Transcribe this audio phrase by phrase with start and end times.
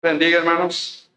[0.00, 1.10] Bendiga, hermanos.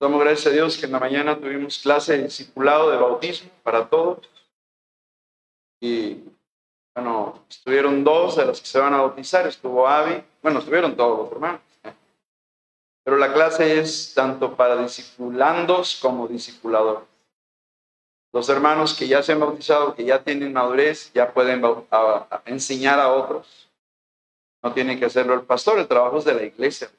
[0.00, 3.88] Damos gracias a Dios que en la mañana tuvimos clase de discipulado de bautismo para
[3.88, 4.30] todos.
[5.80, 6.22] Y
[6.94, 9.44] bueno, estuvieron dos de los que se van a bautizar.
[9.48, 10.22] Estuvo Avi.
[10.40, 11.60] Bueno, estuvieron todos los hermanos.
[13.02, 17.08] Pero la clase es tanto para discipulandos como discipuladores.
[18.32, 21.60] Los hermanos que ya se han bautizado, que ya tienen madurez, ya pueden
[22.44, 23.69] enseñar a otros.
[24.62, 26.90] No tiene que hacerlo el pastor, el trabajo es de la iglesia.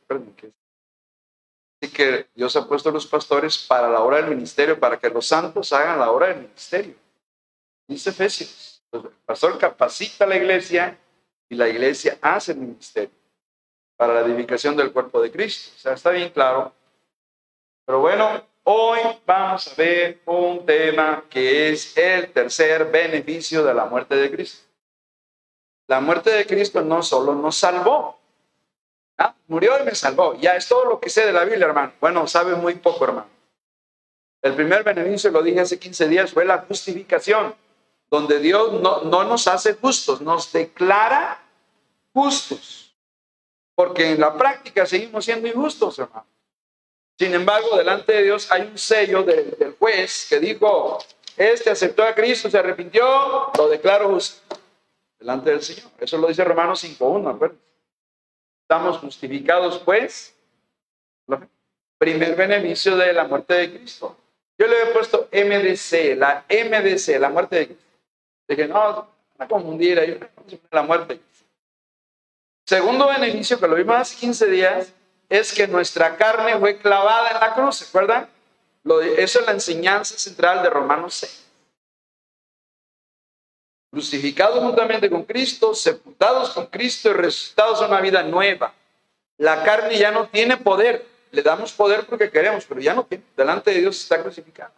[1.81, 5.09] Así que Dios ha puesto a los pastores para la obra del ministerio, para que
[5.09, 6.95] los santos hagan la obra del ministerio.
[7.87, 8.83] Dice Efesios.
[8.91, 10.97] El pastor capacita a la iglesia
[11.49, 13.15] y la iglesia hace el ministerio
[13.95, 15.71] para la edificación del cuerpo de Cristo.
[15.75, 16.73] O sea, está bien claro.
[17.85, 23.85] Pero bueno, hoy vamos a ver un tema que es el tercer beneficio de la
[23.85, 24.70] muerte de Cristo.
[25.91, 28.17] La muerte de Cristo no solo nos salvó,
[29.17, 29.35] ¿ah?
[29.49, 30.35] murió y me salvó.
[30.35, 31.91] Ya es todo lo que sé de la Biblia, hermano.
[31.99, 33.27] Bueno, sabe muy poco, hermano.
[34.41, 37.53] El primer beneficio, lo dije hace 15 días, fue la justificación,
[38.09, 41.41] donde Dios no, no nos hace justos, nos declara
[42.13, 42.95] justos.
[43.75, 46.25] Porque en la práctica seguimos siendo injustos, hermano.
[47.19, 50.99] Sin embargo, delante de Dios hay un sello del juez que dijo,
[51.35, 54.60] este aceptó a Cristo, se arrepintió, lo declaro justo
[55.21, 55.89] delante del Señor.
[55.99, 57.53] Eso lo dice Romanos 5.1,
[58.63, 60.35] Estamos justificados, pues,
[61.97, 64.17] primer beneficio de la muerte de Cristo.
[64.57, 67.85] Yo le he puesto MDC, la MDC, la muerte de Cristo.
[68.47, 70.19] Dije, no a confundir ahí,
[70.71, 71.19] la muerte.
[72.65, 74.93] Segundo beneficio que lo vimos hace 15 días
[75.29, 78.27] es que nuestra carne fue clavada en la cruz, ¿se acuerdan?
[79.17, 81.50] eso es la enseñanza central de Romanos 6
[83.91, 88.73] crucificados juntamente con Cristo, sepultados con Cristo y resucitados a una vida nueva.
[89.37, 91.05] La carne ya no tiene poder.
[91.31, 93.23] Le damos poder porque queremos, pero ya no tiene.
[93.35, 94.71] Delante de Dios está crucificada.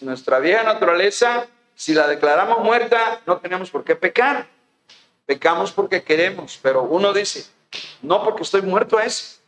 [0.00, 4.48] nuestra vieja naturaleza, si la declaramos muerta, no tenemos por qué pecar.
[5.24, 7.46] Pecamos porque queremos, pero uno dice,
[8.02, 9.38] no porque estoy muerto a eso.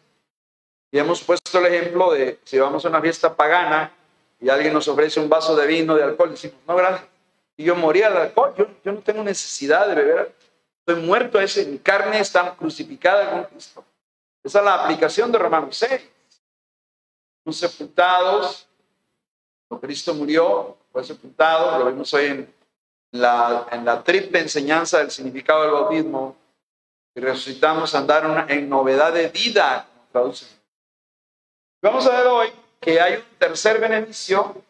[0.92, 3.92] Y hemos puesto el ejemplo de si vamos a una fiesta pagana
[4.40, 7.13] y alguien nos ofrece un vaso de vino, de alcohol, decimos, no, gracias
[7.56, 8.54] y yo moría de alcohol.
[8.56, 10.34] Yo, no tengo necesidad de beber.
[10.86, 11.66] Estoy muerto ese.
[11.66, 13.84] Mi carne está crucificada con Cristo.
[14.42, 16.10] Esa es la aplicación de Romanos 6.
[17.44, 18.68] Son sepultados.
[19.80, 21.78] Cristo murió, fue sepultado.
[21.78, 22.54] Lo vimos hoy en
[23.12, 26.36] la, en la triple enseñanza del significado del bautismo.
[27.14, 29.88] Y resucitamos a andar en novedad de vida,
[31.82, 32.48] Vamos a ver hoy
[32.80, 34.62] que hay un tercer beneficio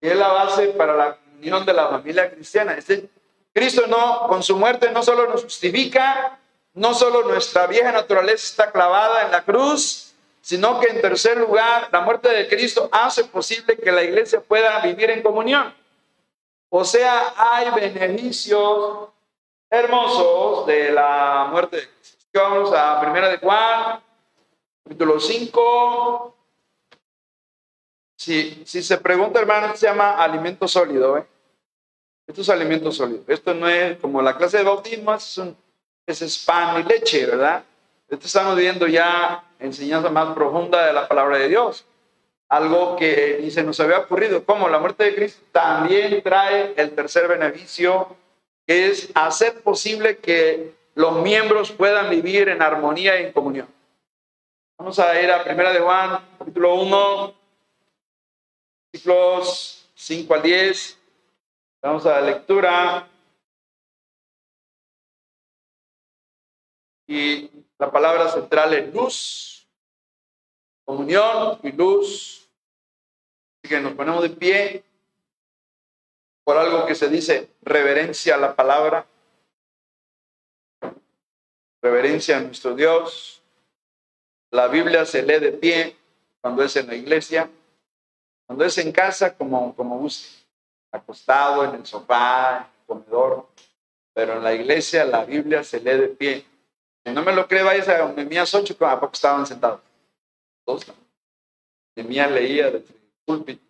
[0.00, 2.74] que es la base para la unión de la familia cristiana.
[2.74, 3.08] Este,
[3.52, 6.38] Cristo no, con su muerte no solo nos justifica,
[6.74, 11.88] no solo nuestra vieja naturaleza está clavada en la cruz, sino que en tercer lugar,
[11.92, 15.74] la muerte de Cristo hace posible que la iglesia pueda vivir en comunión.
[16.70, 19.08] O sea, hay beneficios
[19.70, 22.18] hermosos de la muerte de Cristo.
[22.34, 24.00] Vamos a Primera de Juan,
[24.84, 26.37] capítulo 5,
[28.18, 31.16] si, si se pregunta, hermano, se llama alimento sólido.
[31.18, 31.24] ¿eh?
[32.26, 33.22] Esto es alimento sólido.
[33.28, 35.40] Esto no es como la clase de bautismo, es,
[36.04, 37.62] es pan y leche, ¿verdad?
[38.08, 41.86] Esto estamos viendo ya enseñanza más profunda de la palabra de Dios.
[42.48, 44.44] Algo que ni se nos había ocurrido.
[44.44, 48.16] Como la muerte de Cristo también trae el tercer beneficio,
[48.66, 53.68] que es hacer posible que los miembros puedan vivir en armonía y en comunión.
[54.76, 57.37] Vamos a ir a Primera de Juan, capítulo 1,
[58.92, 60.98] versículos 5 al 10.
[61.82, 63.08] Vamos a la lectura.
[67.06, 69.66] Y la palabra central es luz,
[70.84, 72.48] comunión y luz.
[73.62, 74.84] Así que nos ponemos de pie
[76.44, 79.06] por algo que se dice reverencia a la palabra,
[81.80, 83.42] reverencia a nuestro Dios.
[84.50, 85.96] La Biblia se lee de pie
[86.40, 87.50] cuando es en la iglesia.
[88.48, 90.08] Cuando es en casa, como, como
[90.90, 93.46] acostado en el sofá, en el comedor,
[94.14, 96.46] pero en la iglesia la Biblia se lee de pie.
[97.04, 99.80] Si no me lo cree, vaya a Nehemías 8, ¿a poco estaban sentados?
[100.64, 100.86] Todos.
[101.94, 102.82] Nehemías leía de
[103.26, 103.62] púlpito.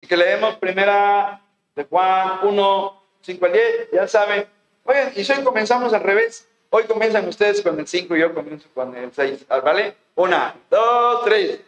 [0.00, 1.42] Y que leemos primera
[1.74, 4.46] de Juan 1, 5 al 10, ya saben.
[4.84, 6.48] Oigan, y hoy comenzamos al revés.
[6.70, 9.46] Hoy comienzan ustedes con el 5 y yo comienzo con el 6.
[9.48, 9.96] ¿Vale?
[10.14, 11.60] Una, dos, tres.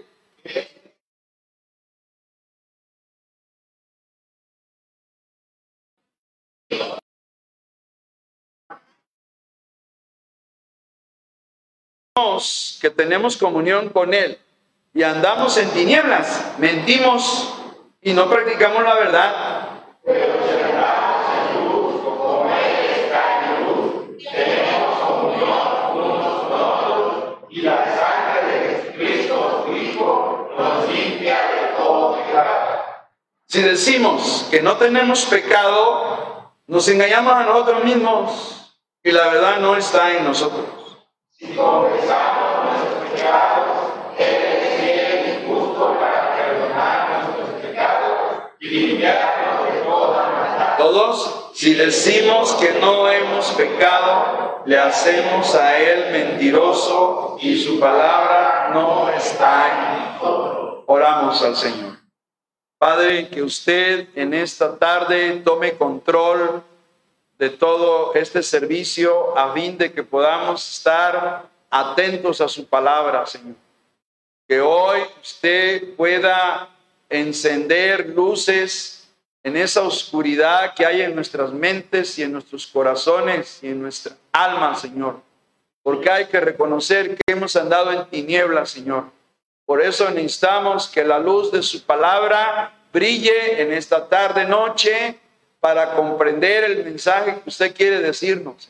[12.80, 14.38] Que tenemos comunión con Él
[14.92, 17.54] y andamos en tinieblas, mentimos
[18.02, 19.70] y no practicamos la verdad.
[33.46, 36.33] Si decimos que no tenemos pecado,
[36.66, 40.64] nos engañamos a nosotros mismos y la verdad no está en nosotros.
[41.31, 43.66] Si confesamos nuestros pecados,
[44.19, 48.12] Él es fiel y justo para perdonar nuestros pecados
[48.61, 50.76] y limpiarnos de toda maldad.
[50.78, 58.70] Todos, si decimos que no hemos pecado, le hacemos a Él mentiroso y su palabra
[58.72, 60.84] no está en nosotros.
[60.87, 62.03] Oramos al Señor.
[62.78, 66.62] Padre, que usted en esta tarde tome control
[67.38, 73.56] de todo este servicio a fin de que podamos estar atentos a su palabra, Señor.
[74.46, 76.68] Que hoy usted pueda
[77.08, 79.08] encender luces
[79.42, 84.16] en esa oscuridad que hay en nuestras mentes y en nuestros corazones y en nuestra
[84.32, 85.20] alma, Señor.
[85.82, 89.04] Porque hay que reconocer que hemos andado en tinieblas, Señor.
[89.66, 95.19] Por eso necesitamos que la luz de su palabra brille en esta tarde, noche,
[95.61, 98.69] para comprender el mensaje que usted quiere decirnos.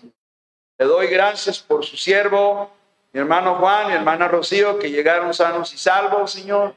[0.78, 2.70] Le doy gracias por su siervo,
[3.12, 6.74] mi hermano Juan, mi hermana Rocío, que llegaron sanos y salvos, Señor.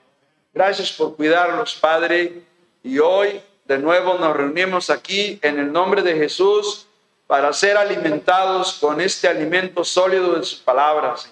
[0.54, 2.42] Gracias por cuidarlos, Padre.
[2.84, 6.88] Y hoy de nuevo nos reunimos aquí en el nombre de Jesús
[7.28, 11.32] para ser alimentados con este alimento sólido de sus palabras.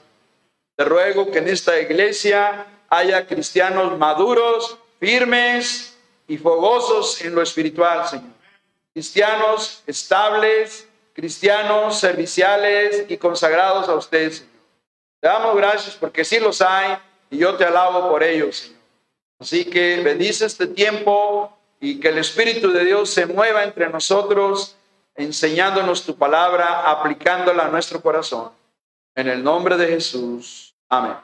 [0.76, 5.98] Te ruego que en esta iglesia haya cristianos maduros, firmes
[6.28, 8.36] y fogosos en lo espiritual, Señor
[8.96, 14.54] cristianos estables, cristianos serviciales y consagrados a usted, Señor.
[15.20, 16.98] Te damos gracias porque sí los hay
[17.30, 18.80] y yo te alabo por ellos, Señor.
[19.38, 24.78] Así que bendice este tiempo y que el Espíritu de Dios se mueva entre nosotros,
[25.14, 28.52] enseñándonos tu palabra, aplicándola a nuestro corazón.
[29.14, 30.74] En el nombre de Jesús.
[30.88, 31.18] Amén.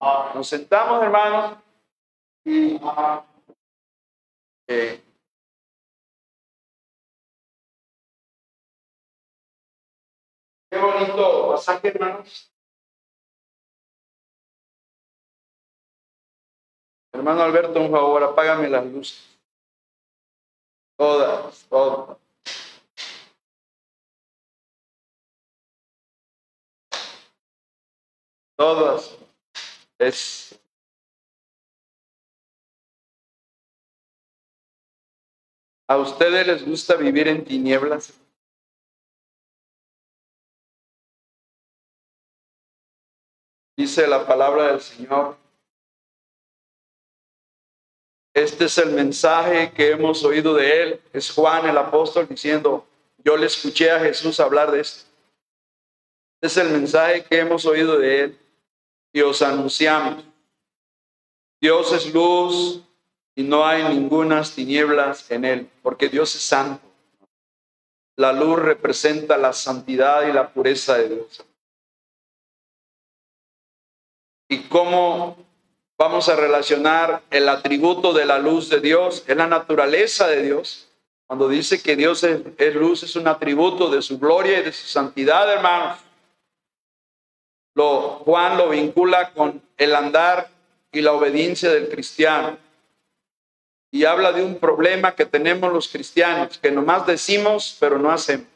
[0.00, 1.58] Nos sentamos, hermanos.
[2.44, 2.80] Y,
[4.66, 5.02] eh,
[10.70, 12.50] Qué bonito pasaje, hermanos.
[17.12, 19.38] Hermano Alberto, un favor, apágame las luces.
[20.96, 22.16] Todas, todas.
[28.56, 29.29] Todas.
[30.00, 30.58] Es.
[35.86, 38.14] ¿A ustedes les gusta vivir en tinieblas?
[43.76, 45.36] Dice la palabra del Señor.
[48.32, 51.02] Este es el mensaje que hemos oído de él.
[51.12, 52.86] Es Juan el apóstol diciendo,
[53.18, 55.10] yo le escuché a Jesús hablar de esto.
[56.40, 58.49] Este es el mensaje que hemos oído de él
[59.12, 60.24] y os anunciamos.
[61.60, 62.82] Dios es luz
[63.34, 66.82] y no hay ninguna tinieblas en él, porque Dios es santo.
[68.16, 71.44] La luz representa la santidad y la pureza de Dios
[74.50, 75.36] y cómo
[75.96, 80.88] vamos a relacionar el atributo de la luz de Dios, es la naturaleza de Dios.
[81.26, 84.88] Cuando dice que Dios es, luz, es un atributo de su gloria y de su
[84.88, 86.00] santidad, hermanos.
[87.74, 90.48] Juan lo vincula con el andar
[90.92, 92.58] y la obediencia del cristiano.
[93.92, 98.46] Y habla de un problema que tenemos los cristianos, que nomás decimos, pero no hacemos.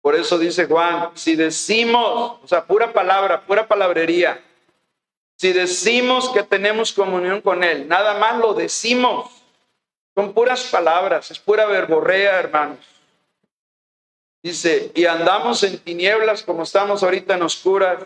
[0.00, 4.42] Por eso dice Juan, si decimos, o sea, pura palabra, pura palabrería,
[5.36, 9.30] si decimos que tenemos comunión con Él, nada más lo decimos.
[10.14, 12.78] Son puras palabras, es pura verborrea, hermanos.
[14.42, 18.04] Dice, y andamos en tinieblas como estamos ahorita en oscuras.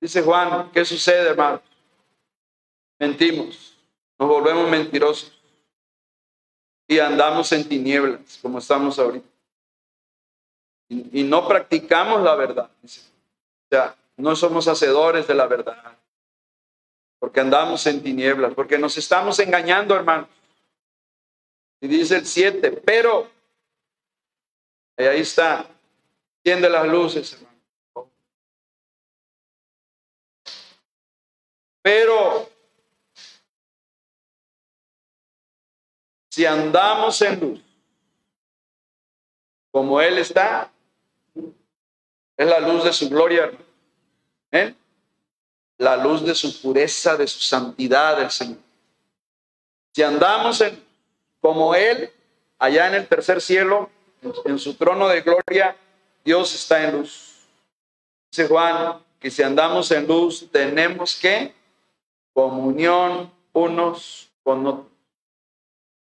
[0.00, 1.60] Dice Juan, ¿qué sucede, hermano?
[2.98, 3.76] Mentimos,
[4.18, 5.40] nos volvemos mentirosos.
[6.86, 9.28] Y andamos en tinieblas como estamos ahorita.
[10.88, 12.70] Y, no practicamos la verdad.
[12.80, 13.00] Dice.
[13.00, 15.98] O sea, no somos hacedores de la verdad
[17.18, 20.28] porque andamos en tinieblas, porque nos estamos engañando, hermano.
[21.80, 23.30] Y dice el 7, pero,
[24.98, 25.64] y ahí está,
[26.42, 27.38] tiende las luces.
[31.80, 32.50] Pero,
[36.28, 37.60] si andamos en luz,
[39.70, 40.70] como Él está,
[42.36, 43.44] es la luz de su gloria,
[44.50, 44.76] hermano.
[45.78, 48.58] La luz de su pureza, de su santidad del Señor.
[49.94, 50.84] Si andamos en,
[51.40, 52.12] como Él,
[52.58, 53.88] allá en el tercer cielo,
[54.44, 55.76] en su trono de gloria,
[56.24, 57.46] Dios está en luz.
[58.30, 61.54] Dice Juan que si andamos en luz, tenemos que
[62.32, 64.86] comunión unos con otros.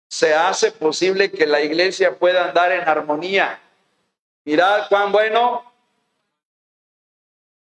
[0.08, 3.60] Se hace posible que la iglesia pueda andar en armonía.
[4.44, 5.64] Mirad cuán bueno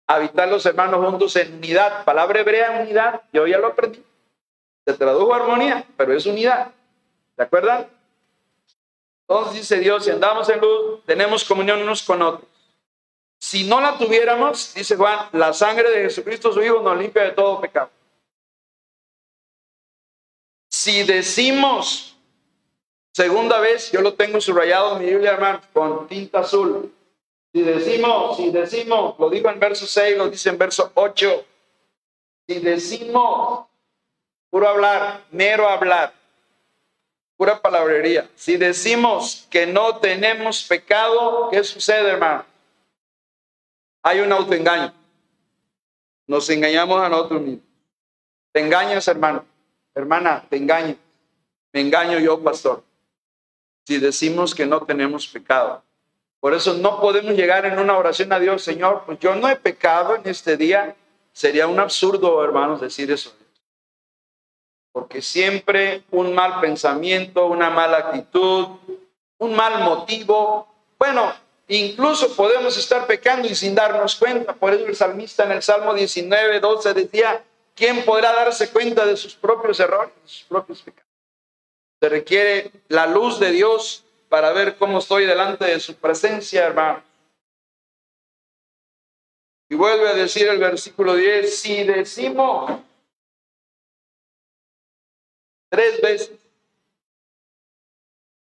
[0.06, 2.04] habitar los hermanos juntos en unidad.
[2.04, 3.22] Palabra hebrea, unidad.
[3.32, 4.04] Yo ya lo aprendí.
[4.84, 6.72] Se tradujo armonía, pero es unidad.
[7.36, 7.88] ¿De acuerdo?
[9.28, 12.48] Entonces dice Dios, si andamos en luz, tenemos comunión unos con otros.
[13.38, 17.32] Si no la tuviéramos, dice Juan, la sangre de Jesucristo su Hijo nos limpia de
[17.32, 17.90] todo pecado.
[20.70, 22.16] Si decimos,
[23.12, 26.92] segunda vez, yo lo tengo subrayado en mi Biblia, hermano, con tinta azul.
[27.52, 31.44] Si decimos, si decimos, lo digo en verso 6, lo dice en verso 8.
[32.48, 33.66] Si decimos,
[34.50, 36.12] puro hablar, mero hablar,
[37.60, 38.28] palabrería.
[38.34, 42.44] Si decimos que no tenemos pecado, ¿qué sucede, hermano?
[44.02, 44.92] Hay un autoengaño.
[46.26, 47.64] Nos engañamos a nosotros mismos.
[48.52, 49.44] Te engañas, hermano.
[49.94, 50.96] Hermana, te engaño.
[51.72, 52.82] Me engaño yo, pastor.
[53.86, 55.82] Si decimos que no tenemos pecado.
[56.40, 59.56] Por eso no podemos llegar en una oración a Dios, Señor, pues yo no he
[59.56, 60.94] pecado en este día.
[61.32, 63.34] Sería un absurdo, hermanos, decir eso
[64.94, 68.68] porque siempre un mal pensamiento, una mala actitud,
[69.38, 71.34] un mal motivo, bueno,
[71.66, 74.54] incluso podemos estar pecando y sin darnos cuenta.
[74.54, 77.42] Por eso el salmista en el Salmo 19, 12 decía,
[77.74, 81.10] ¿quién podrá darse cuenta de sus propios errores, de sus propios pecados?
[82.00, 87.02] Se requiere la luz de Dios para ver cómo estoy delante de su presencia, hermano.
[89.68, 92.70] Y vuelve a decir el versículo 10, si decimos
[95.74, 96.30] tres veces.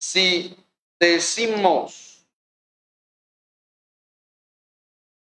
[0.01, 0.57] Si
[0.99, 2.27] decimos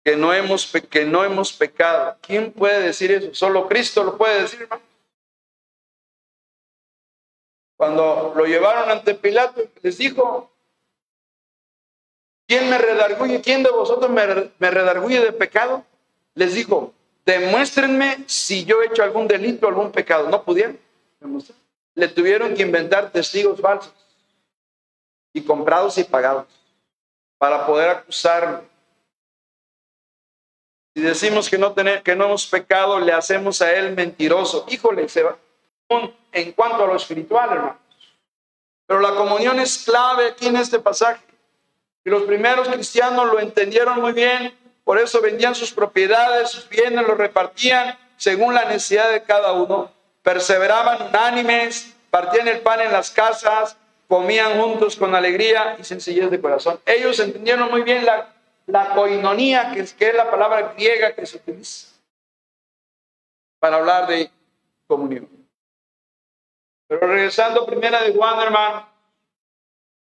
[0.03, 3.33] que no hemos, que no hemos pecado, ¿quién puede decir eso?
[3.33, 4.69] Solo Cristo lo puede decir.
[7.75, 10.51] Cuando lo llevaron ante Pilato, les dijo,
[12.47, 13.41] ¿quién me redarguye?
[13.41, 15.83] ¿Quién de vosotros me, me redarguye de pecado?
[16.35, 16.93] Les dijo,
[17.25, 20.29] demuéstrenme si yo he hecho algún delito, algún pecado.
[20.29, 20.79] No pudieron
[21.19, 21.66] demostrar
[21.97, 23.91] le tuvieron que inventar testigos falsos
[25.33, 26.45] y comprados y pagados
[27.39, 28.63] para poder acusarlo.
[30.93, 34.67] Si decimos que no, tenemos, que no hemos pecado, le hacemos a él mentiroso.
[34.69, 35.37] Híjole, se va.
[36.31, 37.77] En cuanto a lo espiritual, hermanos.
[38.85, 41.25] Pero la comunión es clave aquí en este pasaje.
[42.05, 44.55] Y los primeros cristianos lo entendieron muy bien.
[44.83, 49.96] Por eso vendían sus propiedades, sus bienes, los repartían según la necesidad de cada uno
[50.27, 53.77] perseveraban unánimes, partían el pan en las casas,
[54.09, 56.81] comían juntos con alegría y sencillez de corazón.
[56.85, 61.25] Ellos entendieron muy bien la, la coinonía, que es, que es la palabra griega que
[61.25, 61.95] se utiliza
[63.61, 64.29] para hablar de
[64.85, 65.29] comunión.
[66.89, 68.53] Pero regresando primera de Juan,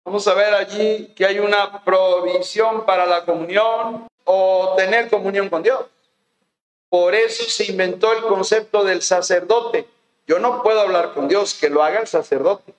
[0.05, 5.61] vamos a ver allí que hay una provisión para la comunión o tener comunión con
[5.61, 5.85] Dios.
[6.87, 9.89] Por eso se inventó el concepto del sacerdote.
[10.27, 12.73] Yo no puedo hablar con Dios, que lo haga el sacerdote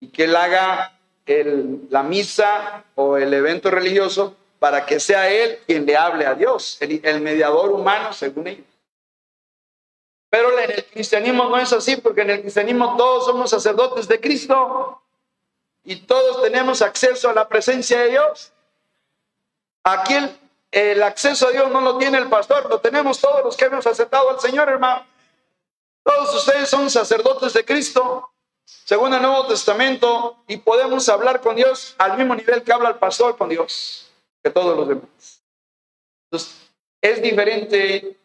[0.00, 5.58] y que él haga el, la misa o el evento religioso para que sea él
[5.66, 8.66] quien le hable a Dios, el, mediador humano según ellos.
[10.30, 14.20] Pero en el cristianismo no es así, porque en el cristianismo todos somos sacerdotes de
[14.20, 15.02] Cristo
[15.84, 18.52] y todos tenemos acceso a la presencia de Dios.
[19.82, 20.36] Aquí el,
[20.72, 23.86] el acceso a Dios no lo tiene el pastor, lo tenemos todos los que hemos
[23.86, 25.04] aceptado al Señor, hermano.
[26.04, 28.30] Todos ustedes son sacerdotes de Cristo,
[28.64, 32.96] según el Nuevo Testamento, y podemos hablar con Dios al mismo nivel que habla el
[32.96, 35.42] pastor con Dios, que todos los demás.
[36.30, 36.54] Entonces,
[37.00, 38.16] es diferente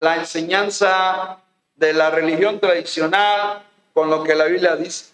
[0.00, 1.42] la enseñanza
[1.74, 5.12] de la religión tradicional con lo que la Biblia dice.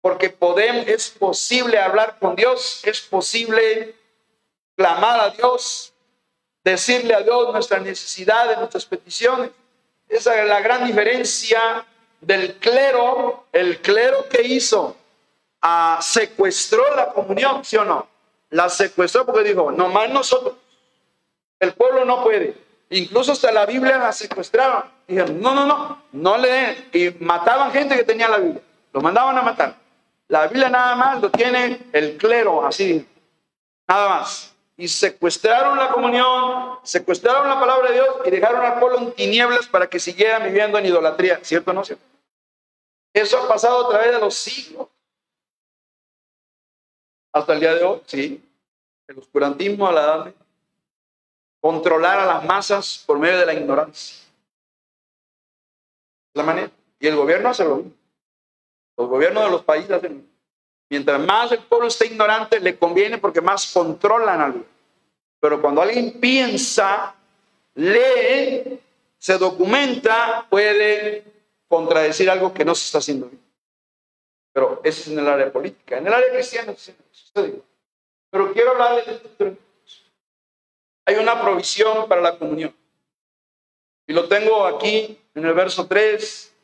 [0.00, 3.94] Porque podemos, es posible hablar con Dios, es posible
[4.76, 5.92] clamar a Dios,
[6.64, 9.50] decirle a Dios nuestras necesidades, nuestras peticiones.
[10.08, 11.84] Esa es la gran diferencia
[12.20, 13.46] del clero.
[13.52, 14.96] El clero que hizo,
[15.62, 18.08] ah, secuestró la comunión, ¿sí o no?
[18.50, 20.54] La secuestró porque dijo, nomás nosotros,
[21.60, 22.56] el pueblo no puede.
[22.90, 24.84] Incluso hasta la Biblia la secuestraban.
[25.06, 26.88] Dijeron, no, no, no, no le den.
[26.92, 28.62] Y mataban gente que tenía la Biblia.
[28.92, 29.74] Lo mandaban a matar.
[30.28, 33.06] La Biblia nada más lo tiene el clero, así.
[33.86, 34.54] Nada más.
[34.78, 39.66] Y secuestraron la comunión, secuestraron la palabra de Dios y dejaron al pueblo en tinieblas
[39.66, 41.40] para que siguieran viviendo en idolatría.
[41.42, 41.84] ¿Cierto o no?
[41.84, 42.04] ¿Cierto?
[43.12, 44.86] Eso ha pasado a través de los siglos.
[47.32, 48.48] Hasta el día de hoy, sí.
[49.08, 50.38] El oscurantismo a la edad media.
[51.60, 54.28] Controlar a las masas por medio de la ignorancia.
[56.34, 56.70] La manera.
[57.00, 57.92] Y el gobierno hace lo mismo.
[58.96, 60.27] Los gobiernos de los países hacen.
[60.90, 64.64] Mientras más el pueblo esté ignorante, le conviene porque más controlan algo.
[65.40, 67.14] Pero cuando alguien piensa,
[67.74, 68.80] lee,
[69.18, 71.24] se documenta, puede
[71.68, 73.42] contradecir algo que no se está haciendo bien.
[74.52, 75.98] Pero eso es en el área política.
[75.98, 77.62] En el área cristiana sucede.
[78.30, 79.56] Pero quiero hablarles de esto.
[81.04, 82.74] Hay una provisión para la comunión.
[84.06, 86.54] Y lo tengo aquí en el verso 3,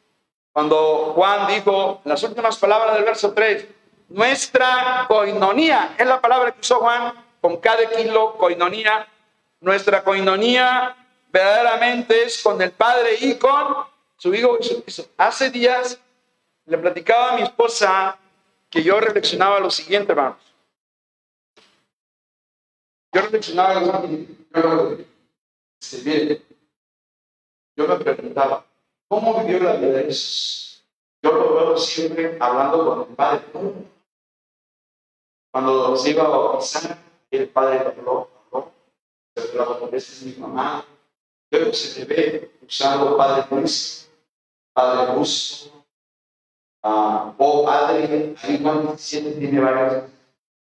[0.52, 3.66] cuando Juan dijo, en las últimas palabras del verso 3,
[4.14, 9.08] nuestra coinonía, es la palabra que usó Juan, con cada kilo coinonía.
[9.60, 10.96] Nuestra coinonía
[11.32, 13.74] verdaderamente es con el Padre y con
[14.16, 14.56] su Hijo.
[15.16, 16.00] Hace días
[16.66, 18.16] le platicaba a mi esposa
[18.70, 20.38] que yo reflexionaba lo siguiente, hermanos.
[23.12, 24.98] Yo reflexionaba lo
[25.80, 26.42] siguiente.
[27.76, 28.64] Yo me preguntaba,
[29.08, 30.84] ¿cómo vivió la vida de Jesús?
[31.20, 33.93] Yo lo veo siempre hablando con el Padre.
[35.54, 36.98] Cuando se iba a bautizar,
[37.30, 38.72] el padre habló, habló,
[39.32, 40.84] pero esa es mi mamá.
[41.48, 44.10] Luego se le ve usando Padre Luis,
[44.72, 45.70] Padre Luz,
[46.82, 50.10] uh, o Padre, Juan 17 tiene varias,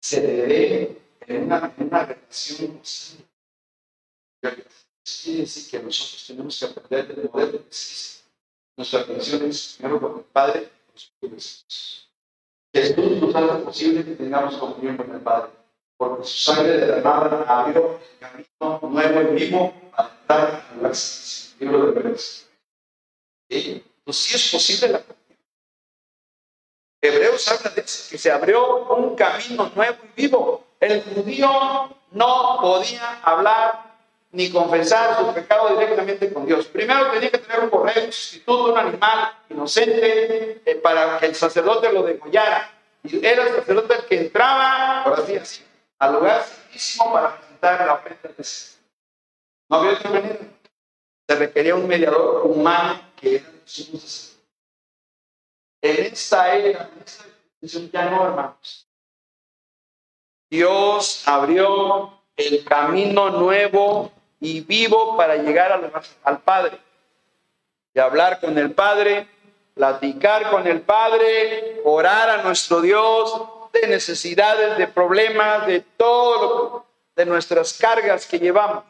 [0.00, 2.80] se le ve en una, relación
[4.40, 4.64] Quiere
[5.40, 8.24] decir que nosotros tenemos que aprender del modelo existe.
[8.74, 10.70] Nuestra atención es primero con el Padre
[11.20, 12.07] y los
[13.20, 15.50] nos hace posible que tengamos comunión con el Padre,
[15.96, 20.92] porque su sangre derramada abrió el camino nuevo y vivo para entrar en el
[21.58, 22.46] libro de Hebreos.
[23.48, 25.18] Entonces, sí es posible la comunión.
[27.00, 30.64] Hebreos habla de que se abrió un camino nuevo y vivo.
[30.80, 31.50] El judío
[32.12, 33.87] no podía hablar
[34.38, 36.66] ni confesar su pecado directamente con Dios.
[36.66, 41.34] Primero tenía que tener un correo, un sustituto, un animal inocente eh, para que el
[41.34, 42.72] sacerdote lo degollara.
[43.02, 45.60] Y era el sacerdote el que entraba, por así
[45.98, 46.46] al lugar
[47.12, 48.44] para presentar la ofrenda de
[49.68, 49.98] No había.
[51.26, 54.38] Se requería un mediador humano que era Jesús.
[55.82, 58.88] En esta era, en esta ya no, hermanos.
[60.48, 65.72] Dios abrió el camino nuevo y vivo para llegar
[66.22, 66.78] al, Padre
[67.92, 69.28] y hablar con el Padre,
[69.74, 77.26] platicar con el Padre, orar a nuestro Dios de necesidades, de problemas, de todo, de
[77.26, 78.84] nuestras cargas que llevamos.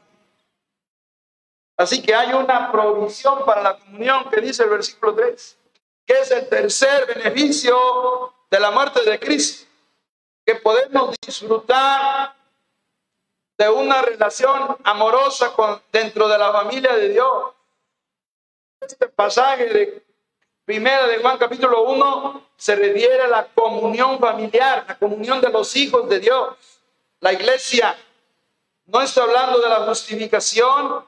[1.76, 5.58] Así que hay una provisión para la comunión que dice el versículo 3,
[6.04, 9.68] que es el tercer beneficio de la muerte de Cristo,
[10.44, 12.34] que podemos disfrutar
[13.58, 17.52] de una relación amorosa con, dentro de la familia de Dios.
[18.80, 20.06] Este pasaje de
[20.64, 25.74] primera de Juan capítulo 1 se refiere a la comunión familiar, la comunión de los
[25.74, 26.56] hijos de Dios.
[27.18, 27.98] La iglesia
[28.86, 31.04] no está hablando de la justificación,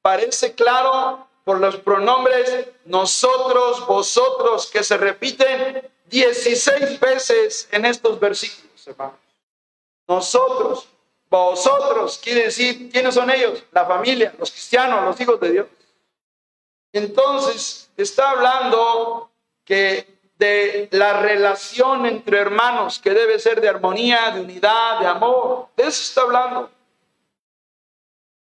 [0.00, 8.86] parece claro por los pronombres nosotros, vosotros, que se repiten 16 veces en estos versículos,
[8.86, 9.18] hermanos.
[10.06, 10.88] Nosotros,
[11.30, 13.62] vosotros quiere decir, ¿quiénes son ellos?
[13.70, 15.66] La familia, los cristianos, los hijos de Dios.
[16.92, 19.30] Entonces, está hablando
[19.64, 25.68] que de la relación entre hermanos, que debe ser de armonía, de unidad, de amor.
[25.76, 26.70] De eso está hablando.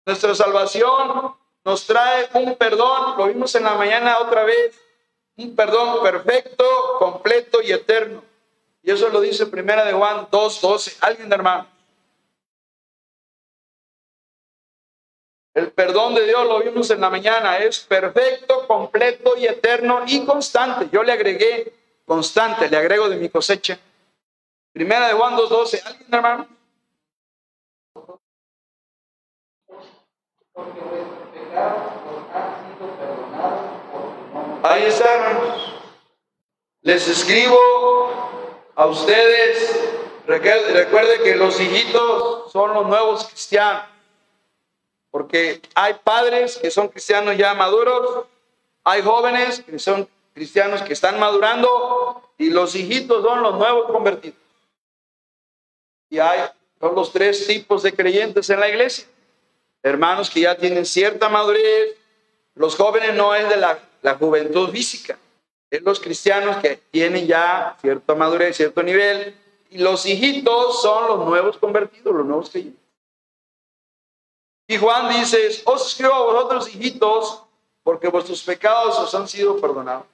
[0.04, 1.34] Nuestra salvación
[1.64, 4.78] nos trae un perdón, lo vimos en la mañana otra vez,
[5.36, 6.64] un perdón perfecto,
[6.98, 8.22] completo y eterno.
[8.82, 10.98] Y eso lo dice Primera de Juan 2.12.
[11.00, 11.75] ¿Alguien, hermano?
[15.56, 20.22] El perdón de Dios, lo vimos en la mañana, es perfecto, completo y eterno y
[20.26, 20.90] constante.
[20.92, 21.72] Yo le agregué
[22.04, 23.78] constante, le agrego de mi cosecha.
[24.74, 25.82] Primera de Juan 2.12.
[25.86, 26.46] ¿Alguien, hermano?
[34.62, 35.74] Ahí está, hermanos.
[36.82, 39.90] Les escribo a ustedes.
[40.26, 43.95] Recuerde que los hijitos son los nuevos cristianos.
[45.16, 48.26] Porque hay padres que son cristianos ya maduros,
[48.84, 54.36] hay jóvenes que son cristianos que están madurando y los hijitos son los nuevos convertidos.
[56.10, 56.40] Y hay
[56.78, 59.06] Son los tres tipos de creyentes en la iglesia.
[59.82, 61.96] Hermanos que ya tienen cierta madurez.
[62.54, 65.16] Los jóvenes no es de la, la juventud física,
[65.70, 69.34] es los cristianos que tienen ya cierta madurez, cierto nivel.
[69.70, 72.85] Y los hijitos son los nuevos convertidos, los nuevos creyentes.
[74.68, 77.42] Y Juan dice, os escribo a vosotros, hijitos,
[77.82, 80.06] porque vuestros pecados os han sido perdonados.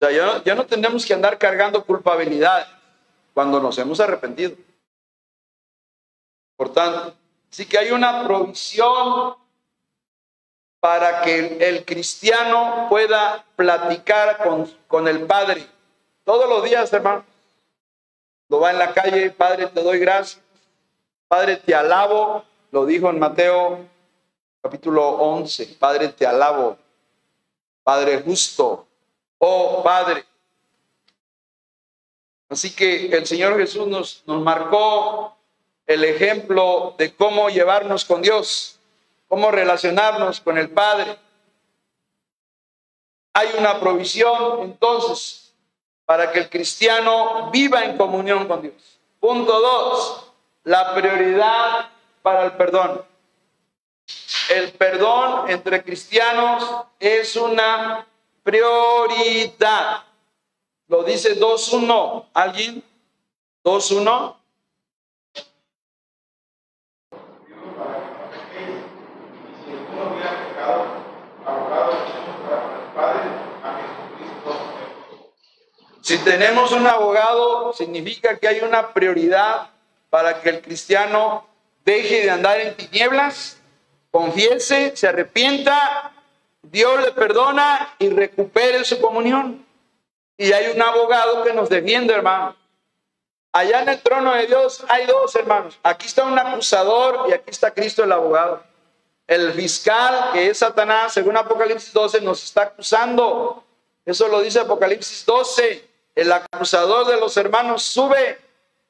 [0.00, 2.66] O sea, ya no, ya no tenemos que andar cargando culpabilidad
[3.34, 4.56] cuando nos hemos arrepentido.
[6.56, 7.14] Por tanto,
[7.50, 9.36] sí que hay una provisión
[10.80, 15.66] para que el cristiano pueda platicar con, con el Padre.
[16.24, 17.24] Todos los días, hermano.
[18.48, 20.42] Lo va en la calle, Padre, te doy gracias.
[21.28, 22.44] Padre, te alabo.
[22.72, 23.86] Lo dijo en Mateo
[24.62, 25.76] capítulo 11.
[25.78, 26.78] Padre, te alabo.
[27.84, 28.86] Padre justo.
[29.36, 30.24] Oh Padre.
[32.48, 35.36] Así que el Señor Jesús nos, nos marcó
[35.86, 38.78] el ejemplo de cómo llevarnos con Dios,
[39.28, 41.18] cómo relacionarnos con el Padre.
[43.34, 45.52] Hay una provisión entonces
[46.06, 48.98] para que el cristiano viva en comunión con Dios.
[49.20, 50.32] Punto dos,
[50.64, 51.90] la prioridad
[52.22, 53.04] para el perdón.
[54.50, 56.64] El perdón entre cristianos
[56.98, 58.06] es una
[58.42, 60.04] prioridad.
[60.88, 62.26] Lo dice 2.1.
[62.34, 62.82] ¿Alguien?
[63.64, 64.36] 2.1.
[76.02, 79.70] Si tenemos un abogado, significa que hay una prioridad
[80.10, 81.46] para que el cristiano
[81.84, 83.58] deje de andar en tinieblas,
[84.10, 86.12] confiese, se arrepienta,
[86.62, 89.64] Dios le perdona y recupere su comunión.
[90.36, 92.56] Y hay un abogado que nos defiende, hermano.
[93.52, 95.78] Allá en el trono de Dios hay dos hermanos.
[95.82, 98.62] Aquí está un acusador y aquí está Cristo el abogado.
[99.26, 103.62] El fiscal, que es Satanás, según Apocalipsis 12, nos está acusando.
[104.06, 108.38] Eso lo dice Apocalipsis 12 el acusador de los hermanos sube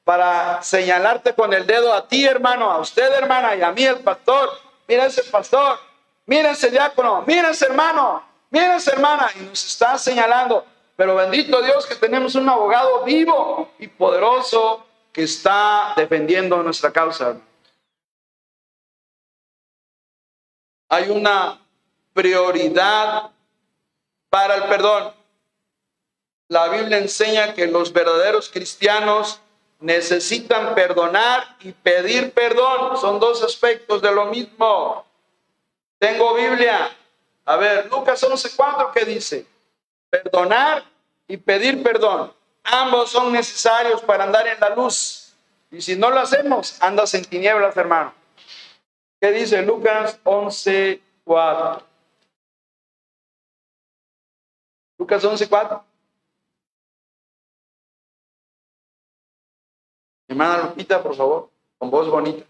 [0.03, 3.99] para señalarte con el dedo a ti, hermano, a usted, hermana, y a mí, el
[3.99, 4.49] pastor.
[4.87, 5.79] Mira ese pastor,
[6.25, 10.65] mira ese diácono, mira ese hermano, mira esa hermana, y nos está señalando.
[10.95, 17.37] Pero bendito Dios que tenemos un abogado vivo y poderoso que está defendiendo nuestra causa.
[20.89, 21.59] Hay una
[22.13, 23.31] prioridad
[24.29, 25.13] para el perdón
[26.53, 29.41] la Biblia enseña que los verdaderos cristianos
[29.83, 32.97] necesitan perdonar y pedir perdón.
[32.97, 35.05] Son dos aspectos de lo mismo.
[35.99, 36.89] Tengo Biblia.
[37.45, 39.45] A ver, Lucas 11:4, ¿qué dice?
[40.09, 40.85] Perdonar
[41.27, 42.33] y pedir perdón.
[42.63, 45.33] Ambos son necesarios para andar en la luz.
[45.69, 48.13] Y si no lo hacemos, andas en tinieblas, hermano.
[49.19, 51.83] ¿Qué dice Lucas 11:4?
[54.97, 55.83] Lucas 11:4.
[60.33, 62.43] Hermana Lupita, por favor, con voz bonita.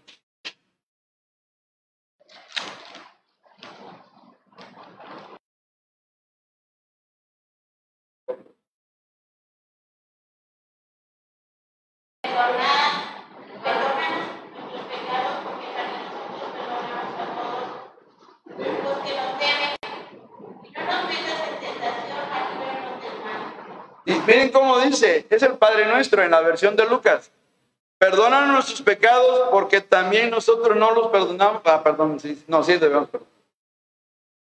[24.06, 27.30] Y miren cómo dice, es el Padre Nuestro en la versión de Lucas.
[27.98, 31.62] Perdona nuestros pecados porque también nosotros no los perdonamos.
[31.64, 33.34] Ah, perdón, no, sí debemos perdonar.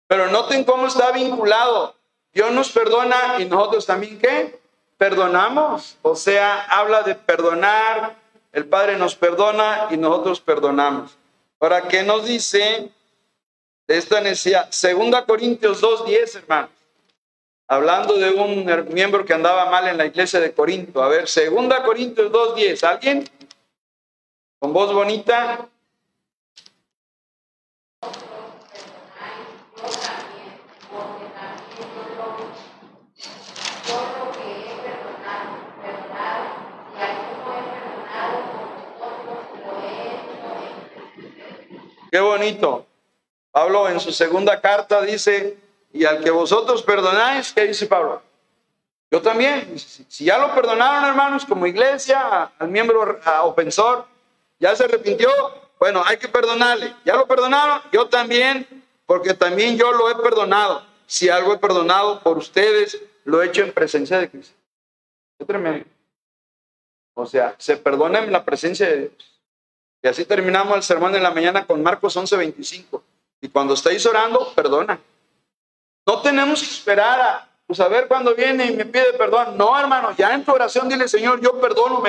[0.06, 1.94] Pero noten cómo está vinculado.
[2.32, 4.58] Dios nos perdona y nosotros también, ¿qué?
[4.96, 5.96] Perdonamos.
[6.02, 8.16] O sea, habla de perdonar.
[8.52, 11.16] El Padre nos perdona y nosotros perdonamos.
[11.60, 12.90] Ahora, ¿qué nos dice
[13.86, 14.68] esta necesidad?
[14.70, 16.70] Segunda Corintios 2.10, hermanos.
[17.68, 21.02] Hablando de un miembro que andaba mal en la iglesia de Corinto.
[21.02, 22.82] A ver, Segunda Corintios 2.10.
[22.86, 23.24] ¿Alguien?
[24.62, 25.66] Con voz bonita.
[42.12, 42.86] Qué bonito.
[43.50, 45.58] Pablo en su segunda carta dice,
[45.92, 48.22] y al que vosotros perdonáis, ¿qué dice Pablo?
[49.10, 49.76] Yo también.
[49.76, 54.11] Si ya lo perdonaron, hermanos, como iglesia, al miembro ofensor,
[54.62, 55.28] ya se arrepintió,
[55.80, 56.94] bueno, hay que perdonarle.
[57.04, 60.86] Ya lo perdonaron, yo también, porque también yo lo he perdonado.
[61.04, 64.54] Si algo he perdonado por ustedes, lo he hecho en presencia de Cristo.
[65.36, 65.84] Qué tremendo.
[67.14, 69.12] O sea, se perdona en la presencia de Dios.
[70.00, 73.02] Y así terminamos el sermón en la mañana con Marcos 11:25.
[73.40, 75.00] Y cuando estáis orando, perdona.
[76.06, 79.58] No tenemos que esperar a pues, cuándo viene y me pide perdón.
[79.58, 82.00] No, hermano, ya en tu oración dile, Señor, yo perdono,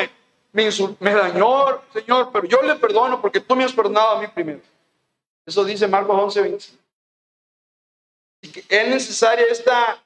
[0.54, 4.62] me, dañó, Señor, pero yo le perdono porque tú me has perdonado a mí primero.
[5.46, 6.78] Eso dice Marcos 11:25.
[8.70, 10.02] Es necesaria esta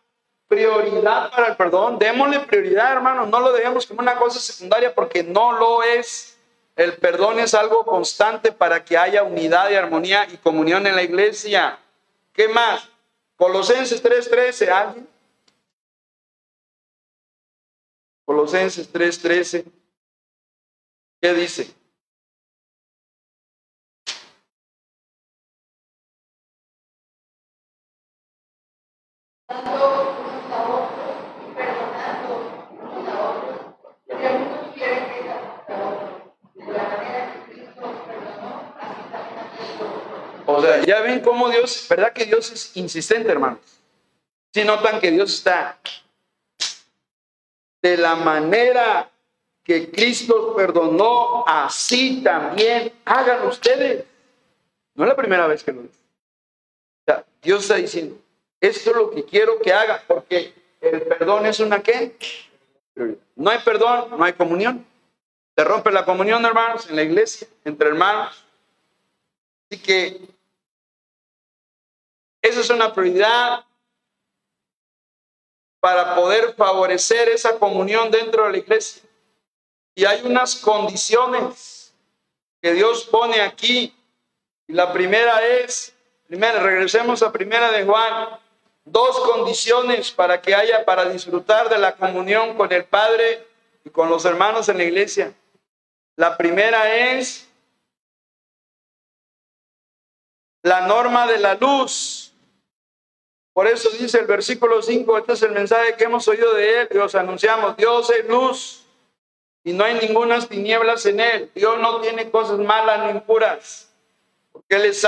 [0.47, 1.99] prioridad para el perdón.
[1.99, 3.25] Démosle prioridad, hermano.
[3.25, 6.37] No lo dejemos como una cosa secundaria porque no lo es.
[6.77, 11.03] El perdón es algo constante para que haya unidad y armonía y comunión en la
[11.03, 11.77] iglesia.
[12.31, 12.87] ¿Qué más?
[13.35, 15.07] Colosenses 3:13, ¿alguien?
[18.23, 19.65] Colosenses 3:13.
[21.27, 21.67] ¿Qué dice?
[40.45, 43.59] O sea, ya ven cómo Dios, ¿verdad que Dios es insistente, hermanos?
[44.53, 45.77] Si notan que Dios está
[47.81, 49.11] de la manera
[49.67, 54.05] que Cristo perdonó, así también hagan ustedes.
[54.95, 55.99] No es la primera vez que lo dice.
[57.01, 58.17] O sea, Dios está diciendo,
[58.61, 62.17] esto es lo que quiero que haga, porque el perdón es una qué?
[63.35, 64.85] No hay perdón, no hay comunión.
[65.53, 68.45] Se rompe la comunión, hermanos, en la iglesia, entre hermanos.
[69.69, 70.21] Así que
[72.41, 73.65] esa es una prioridad
[75.81, 79.06] para poder favorecer esa comunión dentro de la iglesia.
[79.97, 81.91] Y hay unas condiciones
[82.61, 83.91] que Dios pone aquí.
[84.67, 85.91] Y la primera es,
[86.27, 88.39] primero, regresemos a primera de Juan,
[88.85, 93.47] dos condiciones para que haya, para disfrutar de la comunión con el Padre
[93.83, 95.33] y con los hermanos en la iglesia.
[96.15, 97.49] La primera es
[100.61, 102.33] la norma de la luz.
[103.51, 106.89] Por eso dice el versículo 5, este es el mensaje que hemos oído de él
[106.91, 108.83] y os anunciamos, Dios es luz
[109.67, 111.51] y no hay ninguna tinieblas en él.
[111.53, 113.89] Dios no tiene cosas malas ni impuras,
[114.53, 115.05] porque él es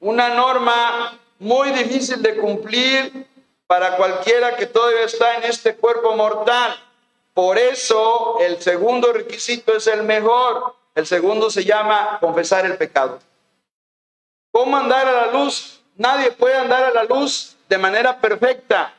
[0.00, 3.26] una norma muy difícil de cumplir
[3.66, 6.82] para cualquiera que todavía está en este cuerpo mortal.
[7.34, 10.74] Por eso el segundo requisito es el mejor.
[10.94, 13.18] El segundo se llama confesar el pecado.
[14.50, 15.82] ¿Cómo andar a la luz?
[15.94, 18.94] Nadie puede andar a la luz de manera perfecta,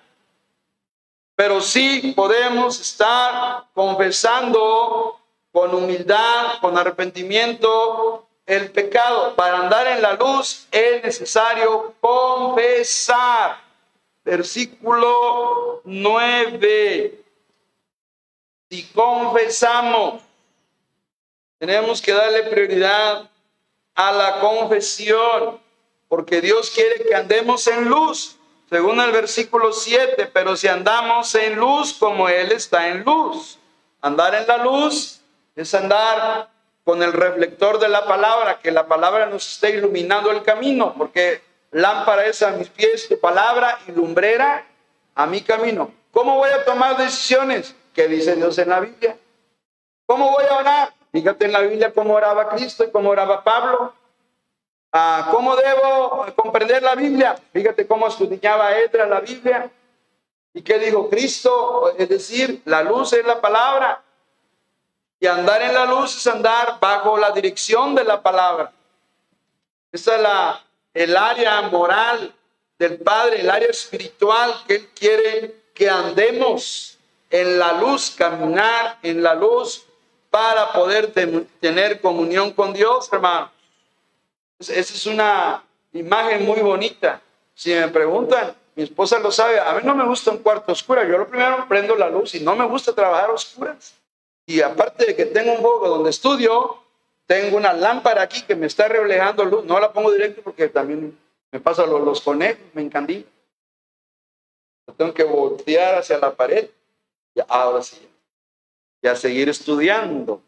[1.39, 5.17] pero sí podemos estar confesando
[5.53, 9.35] con humildad, con arrepentimiento el pecado.
[9.37, 13.61] Para andar en la luz es necesario confesar.
[14.25, 17.21] Versículo 9.
[18.69, 20.21] Si confesamos,
[21.57, 23.29] tenemos que darle prioridad
[23.95, 25.57] a la confesión
[26.09, 28.35] porque Dios quiere que andemos en luz,
[28.69, 33.57] según el versículo 7, pero si andamos en luz como Él está en luz.
[34.01, 35.21] Andar en la luz
[35.55, 36.49] es andar
[36.83, 41.41] con el reflector de la palabra, que la palabra nos esté iluminando el camino, porque
[41.71, 44.65] lámpara es a mis pies tu palabra y lumbrera
[45.15, 45.91] a mi camino.
[46.11, 47.75] ¿Cómo voy a tomar decisiones?
[47.93, 49.17] ¿Qué dice Dios en la Biblia?
[50.05, 50.93] ¿Cómo voy a orar?
[51.11, 53.93] Fíjate en la Biblia cómo oraba Cristo y cómo oraba Pablo.
[54.91, 57.39] Ah, ¿Cómo debo comprender la Biblia?
[57.53, 59.69] Fíjate cómo estudiaba Edra la Biblia.
[60.53, 61.93] ¿Y qué dijo Cristo?
[61.97, 64.01] Es decir, la luz es la palabra.
[65.19, 68.71] Y andar en la luz es andar bajo la dirección de la palabra.
[69.91, 72.33] Esa es la, el área moral
[72.79, 76.97] del Padre, el área espiritual que Él quiere que andemos
[77.29, 79.85] en la luz, caminar en la luz
[80.31, 81.11] para poder
[81.59, 83.51] tener comunión con Dios, hermano.
[84.59, 87.21] Esa es una imagen muy bonita.
[87.53, 91.03] Si me preguntan, mi esposa lo sabe, a mí no me gusta un cuarto oscuro.
[91.05, 93.95] Yo lo primero prendo la luz y no me gusta trabajar a oscuras.
[94.45, 96.77] Y aparte de que tengo un foco donde estudio,
[97.25, 99.63] tengo una lámpara aquí que me está reflejando luz.
[99.63, 101.17] No la pongo directo porque también
[101.51, 103.25] me pasa los, los conejos, me encandí.
[104.97, 106.69] Tengo que voltear hacia la pared.
[107.33, 108.09] Y ahora sí.
[109.01, 110.41] Y a seguir estudiando.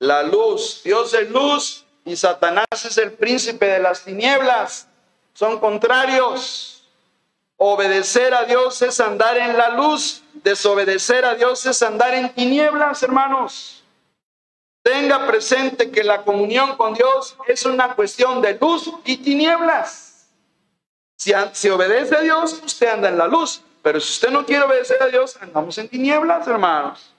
[0.00, 4.88] La luz, Dios es luz y Satanás es el príncipe de las tinieblas.
[5.32, 6.84] Son contrarios.
[7.56, 10.22] Obedecer a Dios es andar en la luz.
[10.34, 13.84] Desobedecer a Dios es andar en tinieblas, hermanos.
[14.82, 20.28] Tenga presente que la comunión con Dios es una cuestión de luz y tinieblas.
[21.16, 23.62] Si, obedece a Dios, usted anda en la luz.
[23.82, 27.14] Pero si usted no quiere obedecer a Dios, andamos en tinieblas, hermanos.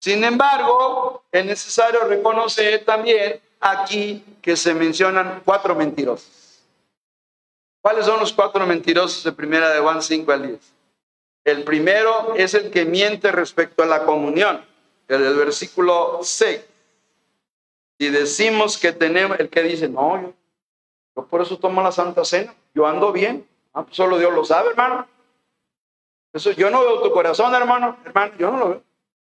[0.00, 6.64] Sin embargo, es necesario reconocer también aquí que se mencionan cuatro mentirosos.
[7.80, 10.72] ¿Cuáles son los cuatro mentirosos de primera de Juan 5 al 10?
[11.44, 14.64] El primero es el que miente respecto a la comunión,
[15.06, 16.60] el del versículo 6.
[17.98, 20.32] Y decimos que tenemos, el que dice, no, yo,
[21.14, 23.46] yo por eso tomo la Santa Cena, yo ando bien.
[23.72, 25.06] Ah, pues solo Dios lo sabe, hermano.
[26.32, 28.82] Eso yo no veo tu corazón, hermano, hermano, yo no lo veo.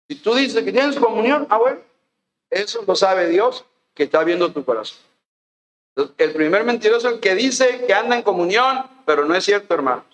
[0.10, 1.80] Si tú dices que tienes comunión, ah, bueno,
[2.50, 3.66] eso lo sabe Dios
[4.00, 4.98] que está viendo tu corazón.
[6.18, 9.74] el primer mentiroso es el que dice que anda en comunión, pero no es cierto,
[9.74, 10.06] hermanos.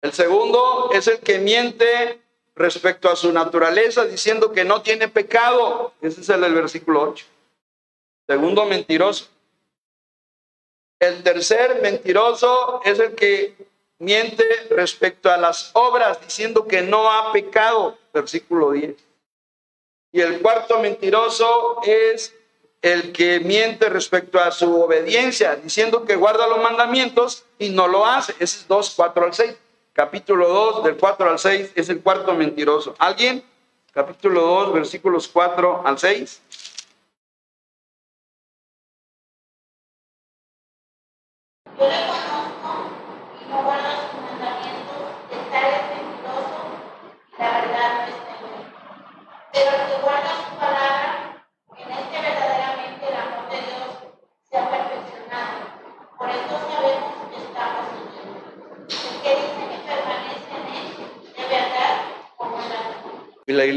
[0.00, 2.20] El segundo es el que miente
[2.54, 5.92] respecto a su naturaleza, diciendo que no tiene pecado.
[6.00, 7.26] Ese es el del versículo 8.
[8.28, 9.26] Segundo mentiroso.
[11.00, 13.56] El tercer mentiroso es el que
[13.98, 17.98] miente respecto a las obras, diciendo que no ha pecado.
[18.14, 19.09] Versículo 10.
[20.12, 22.34] Y el cuarto mentiroso es
[22.82, 28.06] el que miente respecto a su obediencia, diciendo que guarda los mandamientos y no lo
[28.06, 28.32] hace.
[28.32, 29.56] Ese es 2, 4 al 6.
[29.92, 32.94] Capítulo 2, del 4 al 6, es el cuarto mentiroso.
[32.98, 33.44] ¿Alguien?
[33.92, 36.40] Capítulo 2, versículos 4 al 6.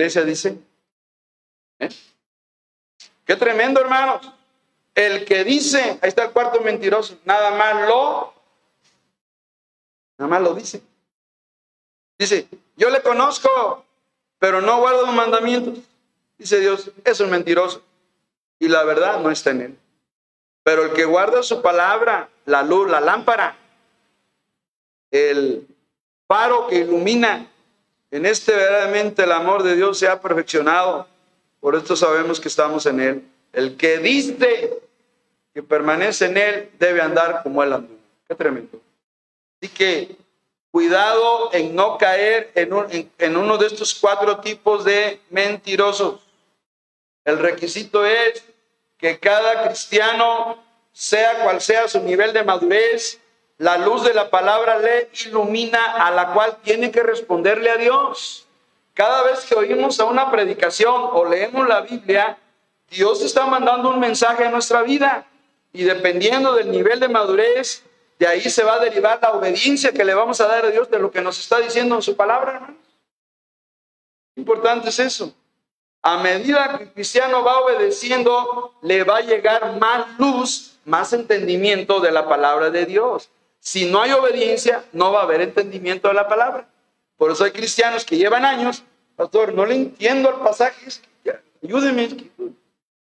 [0.03, 0.57] Iglesia dice,
[1.79, 1.89] ¿eh?
[3.25, 4.29] qué tremendo hermanos.
[4.93, 8.33] El que dice, ahí está el cuarto mentiroso, nada más lo,
[10.17, 10.81] nada más lo dice.
[12.19, 13.85] Dice, yo le conozco,
[14.39, 15.79] pero no guardo los mandamientos.
[16.37, 17.81] Dice Dios, es un mentiroso.
[18.59, 19.79] Y la verdad no está en él.
[20.63, 23.57] Pero el que guarda su palabra, la luz, la lámpara,
[25.11, 25.65] el
[26.27, 27.49] faro que ilumina
[28.13, 31.07] en este verdaderamente el amor de Dios se ha perfeccionado.
[31.59, 33.23] Por esto sabemos que estamos en Él.
[33.51, 34.81] El que dice
[35.51, 37.95] que permanece en Él debe andar como Él andó.
[38.27, 38.79] Qué tremendo.
[39.59, 40.15] Así que
[40.69, 46.21] cuidado en no caer en uno de estos cuatro tipos de mentirosos.
[47.25, 48.43] El requisito es
[48.99, 53.19] que cada cristiano, sea cual sea su nivel de madurez,
[53.63, 58.45] la luz de la palabra le ilumina a la cual tiene que responderle a Dios.
[58.93, 62.37] Cada vez que oímos a una predicación o leemos la Biblia,
[62.89, 65.25] Dios está mandando un mensaje a nuestra vida.
[65.71, 67.83] Y dependiendo del nivel de madurez,
[68.19, 70.91] de ahí se va a derivar la obediencia que le vamos a dar a Dios
[70.91, 72.67] de lo que nos está diciendo en su palabra.
[74.35, 75.33] Importante es eso.
[76.01, 82.01] A medida que el cristiano va obedeciendo, le va a llegar más luz, más entendimiento
[82.01, 83.29] de la palabra de Dios.
[83.63, 86.67] Si no hay obediencia, no va a haber entendimiento de la palabra.
[87.15, 88.83] Por eso hay cristianos que llevan años,
[89.15, 90.85] pastor, no le entiendo el pasaje,
[91.63, 92.29] ayúdeme.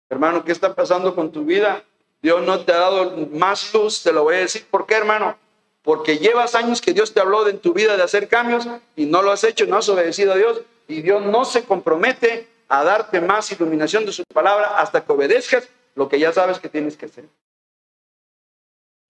[0.08, 1.82] Hermano, ¿qué está pasando con tu vida?
[2.22, 4.64] Dios no te ha dado más luz, te lo voy a decir.
[4.70, 5.36] ¿Por qué, hermano?
[5.82, 9.06] Porque llevas años que Dios te habló de en tu vida de hacer cambios y
[9.06, 12.84] no lo has hecho, no has obedecido a Dios y Dios no se compromete a
[12.84, 16.96] darte más iluminación de su palabra hasta que obedezcas lo que ya sabes que tienes
[16.96, 17.24] que hacer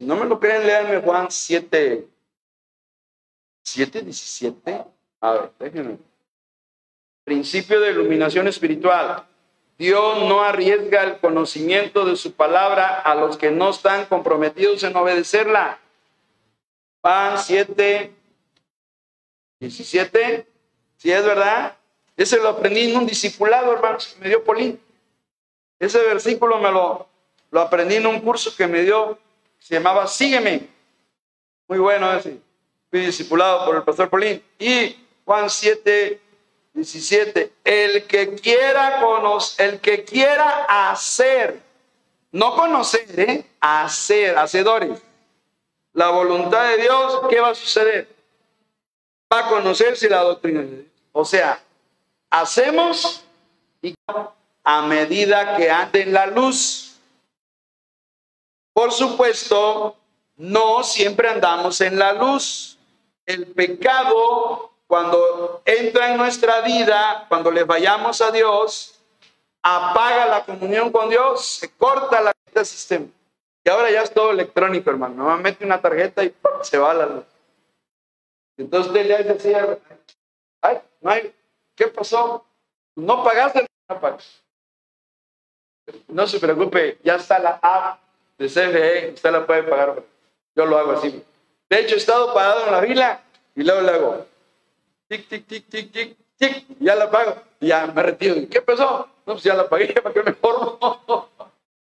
[0.04, 2.06] no me lo creen, léanme Juan 7,
[3.62, 4.84] 7, 17.
[5.20, 5.98] A ver, déjenme.
[7.24, 9.26] Principio de iluminación espiritual.
[9.78, 14.94] Dios no arriesga el conocimiento de su palabra a los que no están comprometidos en
[14.94, 15.80] obedecerla.
[17.00, 18.12] Juan 7,
[19.60, 20.46] 17.
[20.96, 21.76] Si es verdad.
[22.16, 24.80] Ese lo aprendí en un discipulado, hermanos, que me dio Polín.
[25.80, 27.08] Ese versículo me lo,
[27.50, 29.18] lo aprendí en un curso que me dio
[29.64, 30.68] se llamaba Sígueme.
[31.66, 32.38] Muy bueno ese.
[32.90, 34.42] Fui discipulado por el pastor Polín.
[34.58, 36.20] Y Juan 7,
[36.74, 37.50] 17.
[37.64, 41.62] El que quiera conocer, el que quiera hacer,
[42.30, 43.46] no conocer, ¿eh?
[43.58, 45.00] hacer, hacedores.
[45.94, 48.06] La voluntad de Dios, ¿qué va a suceder?
[49.32, 50.86] Va a conocerse la doctrina de Dios.
[51.12, 51.58] O sea,
[52.28, 53.24] hacemos
[53.80, 53.94] y
[54.62, 56.93] a medida que ande en la luz.
[58.74, 59.96] Por supuesto,
[60.36, 62.76] no siempre andamos en la luz.
[63.24, 69.00] El pecado, cuando entra en nuestra vida, cuando le vayamos a Dios,
[69.62, 73.06] apaga la comunión con Dios, se corta la del sistema.
[73.64, 75.14] Y ahora ya es todo electrónico, hermano.
[75.14, 77.24] Nomás mete una tarjeta y se va la luz.
[78.56, 79.80] Entonces usted le
[80.62, 81.34] ay, no hay,
[81.76, 82.44] ¿qué pasó?
[82.96, 84.42] No pagaste, no pagas.
[86.08, 88.03] No se preocupe, ya está la app
[88.38, 90.02] de CFE, usted la puede pagar.
[90.54, 91.22] Yo lo hago así.
[91.68, 93.22] De hecho, he estado parado en la fila
[93.54, 94.26] y luego le hago
[95.08, 97.36] tic, tic, tic, tic, tic, tic, ya la pago.
[97.60, 98.34] Y ya me retiro.
[98.50, 99.08] ¿Qué pasó?
[99.26, 100.78] No, pues ya la pagué, ¿para qué me formo?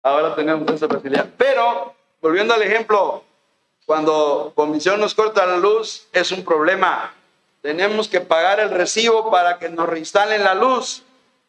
[0.02, 1.28] Ahora tenemos esa facilidad.
[1.36, 3.24] Pero, volviendo al ejemplo,
[3.84, 7.12] cuando comisión nos corta la luz, es un problema.
[7.62, 11.02] Tenemos que pagar el recibo para que nos reinstalen la luz.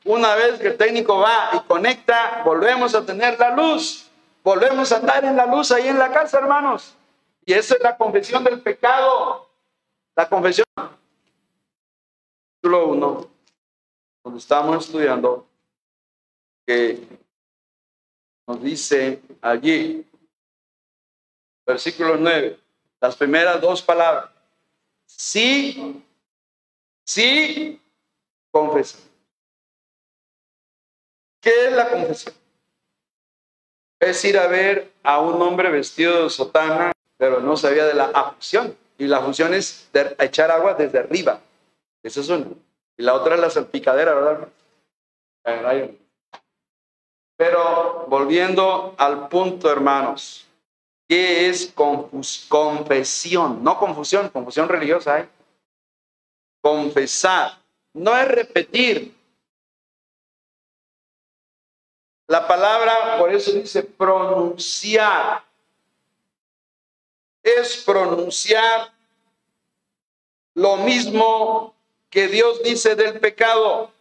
[0.06, 4.07] Una vez que el técnico va y conecta, volvemos a tener la luz.
[4.48, 6.96] Volvemos a andar en la luz ahí en la casa, hermanos.
[7.46, 9.50] Y esa es la confesión del pecado.
[10.16, 10.66] La confesión.
[12.56, 13.30] Título 1,
[14.24, 15.46] donde estamos estudiando,
[16.66, 17.06] que
[18.48, 20.10] nos dice allí,
[21.66, 22.58] versículo 9,
[23.02, 24.32] las primeras dos palabras.
[25.06, 26.02] Sí,
[27.04, 27.82] sí,
[28.50, 29.04] confesión.
[31.42, 32.47] ¿Qué es la confesión?
[34.00, 38.10] Es ir a ver a un hombre vestido de sotana, pero no sabía de la
[38.32, 38.76] función.
[38.98, 39.90] Y la función es
[40.20, 41.40] echar agua desde arriba.
[42.04, 42.48] Esa es una.
[42.98, 44.48] Y la otra es la salpicadera, ¿verdad?
[47.38, 50.48] Pero volviendo al punto, hermanos,
[51.08, 51.72] ¿qué es
[52.50, 53.64] confesión?
[53.64, 55.20] No confusión, confusión religiosa.
[55.20, 55.30] ¿eh?
[56.62, 57.60] Confesar.
[57.94, 59.14] No es repetir,
[62.28, 65.44] La palabra, por eso dice pronunciar.
[67.42, 68.92] Es pronunciar
[70.54, 71.74] lo mismo
[72.10, 73.92] que Dios dice del pecado.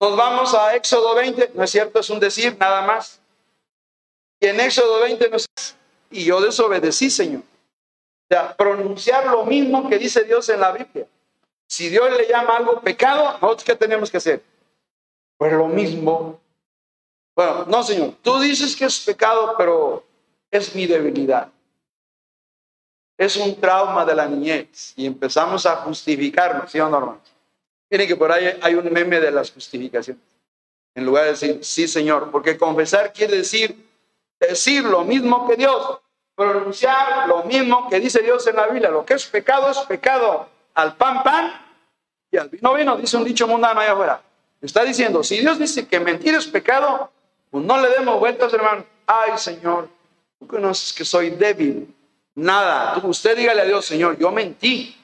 [0.00, 3.20] Nos vamos a Éxodo 20, no es cierto, es un decir nada más.
[4.38, 5.46] Y en Éxodo 20 nos
[6.10, 7.40] y yo desobedecí, Señor.
[7.40, 11.06] O sea, pronunciar lo mismo que dice Dios en la Biblia.
[11.66, 14.42] Si Dios le llama algo pecado, nosotros qué tenemos que hacer?
[15.36, 16.40] Pues lo mismo
[17.34, 20.04] bueno, no, Señor, tú dices que es pecado, pero
[20.50, 21.48] es mi debilidad.
[23.16, 27.20] Es un trauma de la niñez y empezamos a justificarlo, ¿sí o no?
[27.90, 30.22] Miren que por ahí hay un meme de las justificaciones.
[30.94, 33.84] En lugar de decir, sí, Señor, porque confesar quiere decir
[34.48, 36.00] decir lo mismo que Dios,
[36.34, 38.90] pronunciar lo mismo que dice Dios en la Biblia.
[38.90, 40.48] Lo que es pecado es pecado.
[40.74, 41.52] Al pan, pan
[42.30, 44.22] y al vino, vino, dice un dicho mundano allá afuera.
[44.60, 47.10] Está diciendo, si Dios dice que mentir es pecado,
[47.54, 48.84] pues no le demos vueltas, hermano.
[49.06, 49.88] Ay, Señor,
[50.40, 51.94] tú conoces que soy débil.
[52.34, 53.00] Nada.
[53.04, 55.00] usted dígale a Dios, Señor, yo mentí.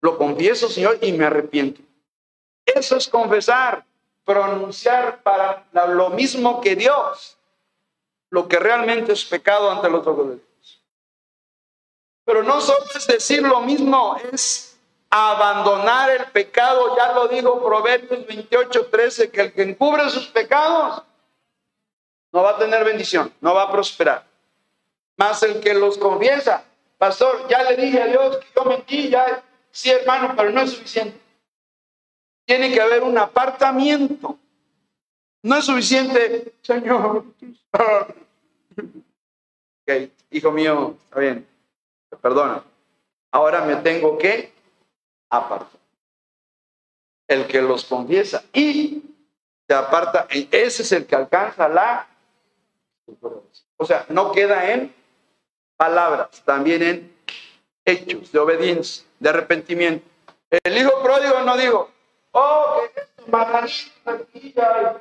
[0.00, 1.82] Lo confieso, Señor, y me arrepiento.
[2.64, 3.84] Eso es confesar,
[4.24, 7.38] pronunciar para lo mismo que Dios,
[8.28, 10.82] lo que realmente es pecado ante los ojos de Dios.
[12.24, 14.76] Pero no solo es decir lo mismo, es
[15.10, 16.96] abandonar el pecado.
[16.96, 21.04] Ya lo digo Proverbios 28, 13, que el que encubre sus pecados
[22.36, 24.22] no va a tener bendición, no va a prosperar.
[25.16, 26.62] Más el que los confiesa,
[26.98, 30.72] pastor, ya le dije a Dios que yo mentí, ya, sí hermano, pero no es
[30.72, 31.18] suficiente.
[32.44, 34.38] Tiene que haber un apartamiento.
[35.42, 37.24] No es suficiente, Señor.
[37.72, 38.12] ok,
[40.30, 41.48] hijo mío, está bien,
[42.20, 42.62] perdona.
[43.30, 44.52] Ahora me tengo que
[45.30, 45.68] apartar.
[47.28, 49.02] El que los confiesa y
[49.66, 52.06] se aparta, ese es el que alcanza la
[53.76, 54.94] o sea, no queda en
[55.76, 57.16] palabras, también en
[57.84, 60.08] hechos de obediencia, de arrepentimiento.
[60.64, 61.90] El hijo pródigo no dijo,
[62.32, 65.00] oh, que esto matanita,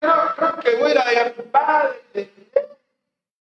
[0.00, 2.28] creo, creo que voy a ir a mi padre, me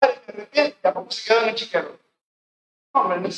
[0.02, 2.00] arrepiente, tampoco se quedó en el chiquero.
[2.94, 3.30] No, hombre, no.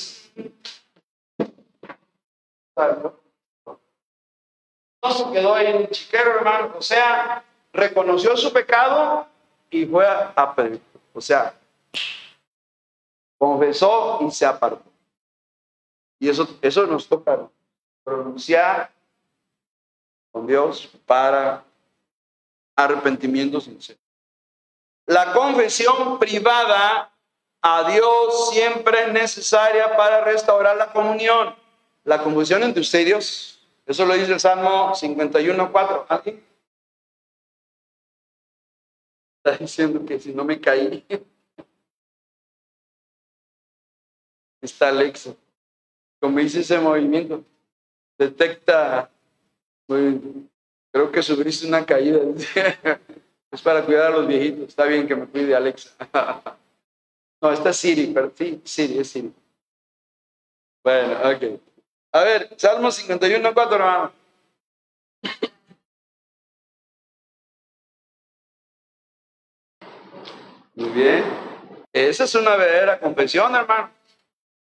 [5.03, 6.74] No se quedó en el chiquero, hermano.
[6.78, 7.43] O sea,
[7.74, 9.28] reconoció su pecado
[9.74, 10.34] y fue a.
[11.13, 11.53] O sea,
[13.38, 14.84] confesó y se apartó.
[16.19, 17.49] Y eso, eso nos toca
[18.03, 18.91] pronunciar
[20.32, 21.63] con Dios para
[22.76, 23.99] arrepentimiento sincero.
[25.05, 27.11] La confesión privada
[27.61, 31.55] a Dios siempre es necesaria para restaurar la comunión.
[32.03, 33.59] La confesión entre usted y Dios.
[33.86, 36.05] Eso lo dice el Salmo 51.4.
[36.09, 36.41] ¿Aquí?
[39.44, 41.06] Está diciendo que si no me caí.
[44.62, 45.36] Está Alexa.
[46.22, 47.44] Como dice ese movimiento,
[48.18, 49.12] detecta.
[49.86, 52.20] creo que sufriste una caída.
[53.52, 54.70] es para cuidar a los viejitos.
[54.70, 55.91] Está bien que me cuide Alexa.
[57.41, 59.34] no, está Siri, pero sí, Siri, es Siri.
[60.86, 61.60] Bueno, ok.
[62.14, 64.14] A ver, Salmo 51, 4, hermano.
[70.76, 71.24] Muy bien.
[71.91, 73.91] Esa es una verdadera confesión, hermano.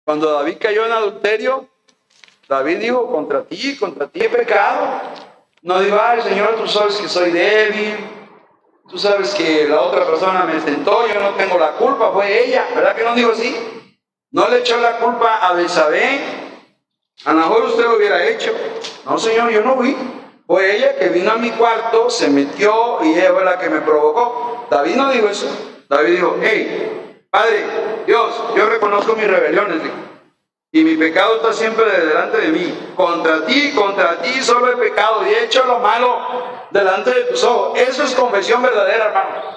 [0.05, 1.67] Cuando David cayó en adulterio,
[2.47, 5.01] David dijo, contra ti, contra ti he pecado.
[5.63, 7.95] No digo, ay Señor, tú sabes que soy débil,
[8.87, 12.67] tú sabes que la otra persona me tentó, yo no tengo la culpa, fue ella,
[12.75, 13.55] ¿verdad que no digo así?
[14.31, 16.19] No le echó la culpa a Belsabé,
[17.25, 18.53] a lo mejor usted lo hubiera hecho.
[19.05, 19.97] No, Señor, yo no fui.
[20.45, 23.81] Fue ella que vino a mi cuarto, se metió y ella fue la que me
[23.81, 24.67] provocó.
[24.69, 25.76] David no dijo eso.
[25.89, 27.65] David dijo, hey, Padre,
[28.05, 29.81] Dios, yo reconozco mis rebeliones,
[30.71, 32.93] y mi pecado está siempre delante de mí.
[32.95, 36.19] Contra ti, contra ti solo he pecado y he hecho lo malo
[36.71, 37.79] delante de tus ojos.
[37.79, 39.55] Eso es confesión verdadera, hermanos.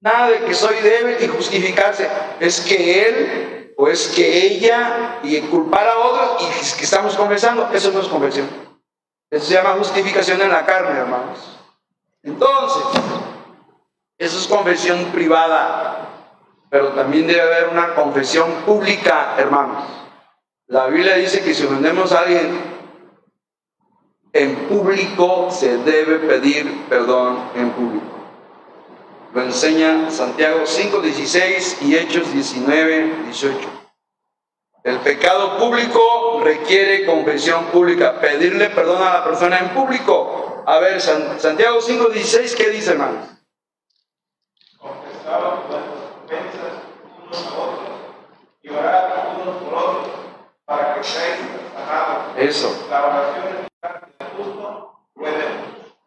[0.00, 2.08] Nada de que soy débil y justificarse.
[2.40, 7.68] Es que él o es que ella y culpar a otros y que estamos confesando.
[7.72, 8.48] Eso no es confesión.
[9.30, 11.60] Eso se llama justificación en la carne, hermanos.
[12.22, 12.82] Entonces,
[14.18, 16.08] eso es confesión privada,
[16.70, 19.84] pero también debe haber una confesión pública, hermanos.
[20.66, 22.74] La Biblia dice que si ofendemos a alguien
[24.32, 28.06] en público, se debe pedir perdón en público.
[29.34, 33.52] Lo enseña Santiago 5.16 y Hechos 19.18.
[34.84, 40.62] El pecado público requiere confesión pública, pedirle perdón a la persona en público.
[40.66, 43.33] A ver, Santiago 5.16, ¿qué dice, hermanos?
[52.38, 52.88] Eso.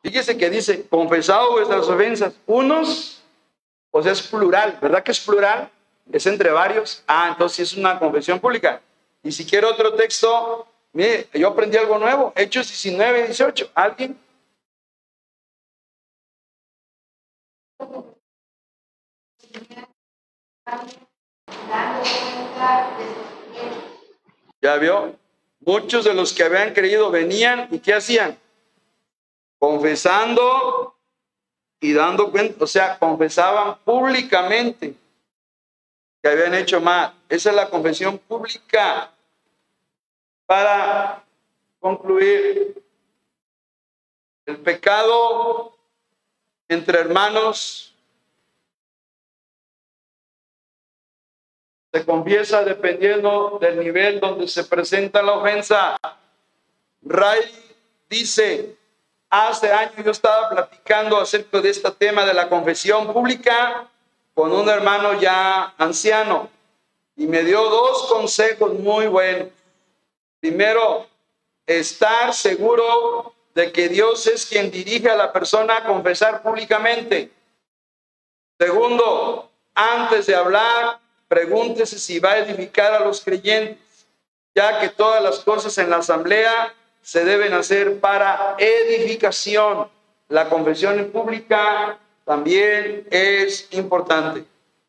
[0.03, 3.21] Fíjese que dice, confesado vuestras ofensas, unos,
[3.91, 5.69] o sea, es plural, ¿verdad que es plural?
[6.11, 7.03] Es entre varios.
[7.07, 8.81] Ah, entonces es una confesión pública.
[9.23, 13.71] Y si quiere otro texto, mire, yo aprendí algo nuevo, Hechos 19, 18.
[13.75, 14.17] ¿Alguien?
[24.61, 25.15] ¿Ya vio?
[25.59, 28.37] Muchos de los que habían creído venían y ¿qué hacían?
[29.59, 30.95] Confesando
[31.79, 34.95] y dando cuenta, o sea, confesaban públicamente
[36.21, 37.13] que habían hecho mal.
[37.29, 39.11] Esa es la confesión pública.
[40.45, 41.23] Para
[41.79, 42.81] concluir,
[44.45, 45.77] el pecado
[46.67, 47.93] entre hermanos
[51.97, 55.97] se confiesa dependiendo del nivel donde se presenta la ofensa.
[57.01, 57.39] Ray
[58.07, 58.75] dice,
[59.29, 63.87] hace años yo estaba platicando acerca de este tema de la confesión pública
[64.35, 66.49] con un hermano ya anciano
[67.15, 69.49] y me dio dos consejos muy buenos.
[70.39, 71.07] Primero,
[71.65, 77.31] estar seguro de que Dios es quien dirige a la persona a confesar públicamente.
[78.59, 84.05] Segundo, antes de hablar, pregúntese si va a edificar a los creyentes,
[84.55, 89.87] ya que todas las cosas en la asamblea se deben hacer para edificación.
[90.29, 94.43] La confesión en pública también es importante.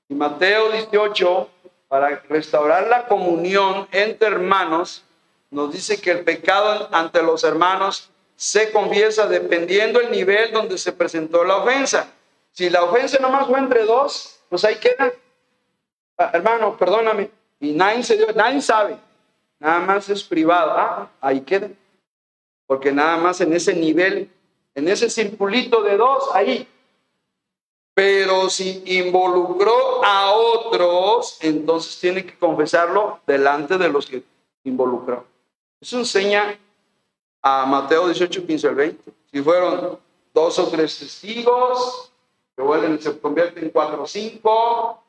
[0.08, 1.48] Y Mateo 18,
[1.86, 5.04] para restaurar la comunión entre hermanos,
[5.50, 10.92] nos dice que el pecado ante los hermanos se confiesa dependiendo el nivel donde se
[10.92, 12.12] presentó la ofensa.
[12.52, 15.12] Si la ofensa nomás fue entre dos, pues ahí queda.
[16.18, 18.98] Ah, hermano, perdóname, y nadie se dio, nadie sabe,
[19.60, 21.70] nada más es privado, ah, ahí queda,
[22.66, 24.28] porque nada más en ese nivel,
[24.74, 26.66] en ese circulito de dos, ahí.
[27.94, 34.24] Pero si involucró a otros, entonces tiene que confesarlo delante de los que
[34.64, 35.24] involucró.
[35.80, 36.58] Eso enseña
[37.42, 39.12] a Mateo 18, 15 al 20.
[39.32, 39.98] Si fueron
[40.34, 42.12] dos o tres testigos,
[42.56, 45.02] que se convierten en cuatro o cinco,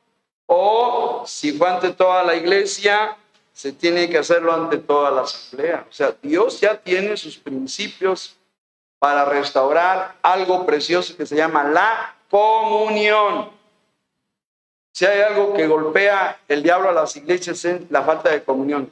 [0.52, 3.16] o si fue ante toda la iglesia,
[3.52, 5.86] se tiene que hacerlo ante toda la asamblea.
[5.88, 8.36] O sea, Dios ya tiene sus principios
[8.98, 13.48] para restaurar algo precioso que se llama la comunión.
[14.92, 18.90] Si hay algo que golpea el diablo a las iglesias es la falta de comunión.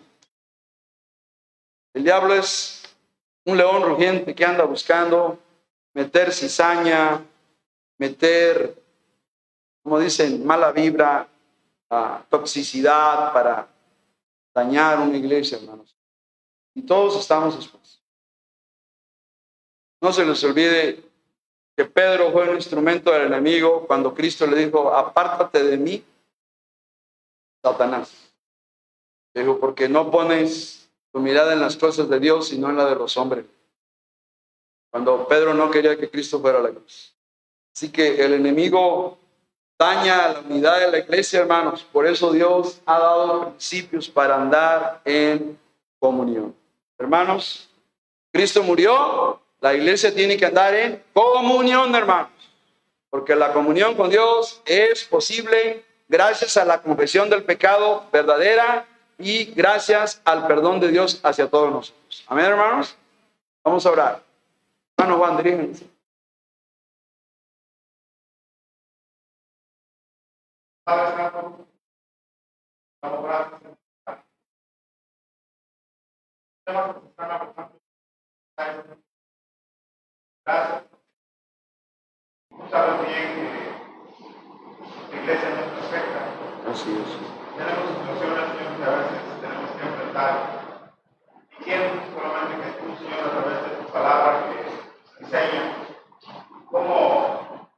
[1.92, 2.84] El diablo es
[3.44, 5.40] un león rugiente que anda buscando
[5.92, 7.20] meter cizaña,
[7.98, 8.80] meter,
[9.82, 11.26] como dicen, mala vibra,
[12.28, 13.68] toxicidad para
[14.55, 15.97] dañar una iglesia, hermanos.
[16.74, 18.03] Y todos estamos expuestos.
[20.01, 21.03] No se les olvide
[21.76, 26.05] que Pedro fue un instrumento del enemigo cuando Cristo le dijo, apártate de mí,
[27.62, 28.32] Satanás.
[29.34, 32.97] dijo, porque no pones tu mirada en las cosas de Dios, sino en la de
[32.97, 33.45] los hombres.
[34.91, 37.14] cuando Pedro no quería que Cristo fuera la cruz.
[37.74, 39.18] Así que el enemigo
[39.79, 41.87] daña la unidad de la iglesia, hermanos.
[41.93, 45.59] Por eso Dios ha dado principios para andar en
[45.99, 46.55] comunión.
[46.99, 47.68] Hermanos,
[48.33, 52.31] Cristo murió, la iglesia tiene que andar en comunión, hermanos.
[53.11, 58.87] Porque la comunión con Dios es posible gracias a la confesión del pecado verdadera
[59.18, 62.24] y gracias al perdón de Dios hacia todos nosotros.
[62.26, 62.97] Amén, hermanos.
[63.64, 64.22] Vamos a orar.
[64.97, 65.97] Hermano Juan, diríjense.
[80.47, 80.84] Gracias.
[82.70, 83.28] Sabes bien
[85.11, 85.49] que la iglesia.
[87.59, 90.32] Tenemos situaciones que a veces tenemos que enfrentar.
[91.51, 91.84] Y quiero
[92.14, 94.59] solamente que tú, a través de tu palabra que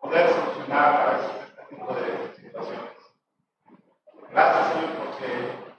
[0.01, 2.91] poder solucionar a veces este tipo de situaciones.
[4.33, 5.29] Gracias, Señor, porque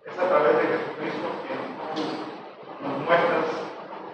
[0.06, 1.60] es a través de Jesucristo quien
[1.96, 2.04] tú
[2.84, 3.46] nos muestras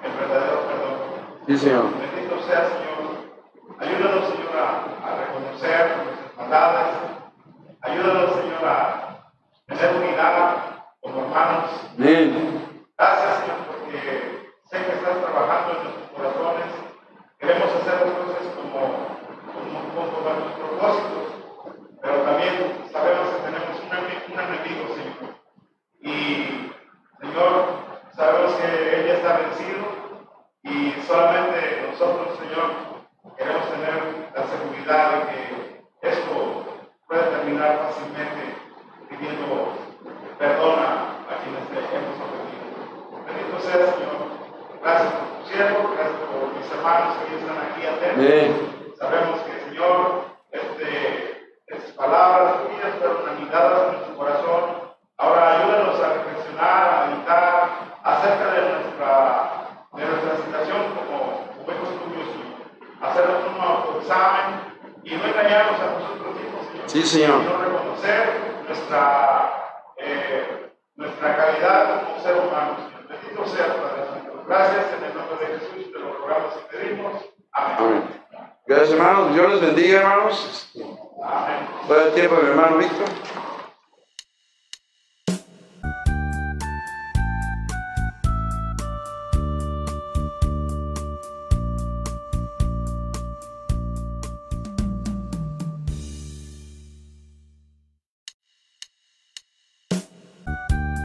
[0.03, 1.36] el verdadero perdón.
[1.47, 1.85] Sí, Señor.
[1.97, 3.31] Bendito sea, Señor.
[3.79, 6.97] Ayúdanos, Señor, a, a reconocer nuestras maldades.
[7.79, 9.31] Ayúdanos, Señor, a
[9.65, 10.57] tener unidad
[10.99, 11.71] como hermanos.
[11.97, 12.83] Amén.
[12.97, 13.36] Gracias,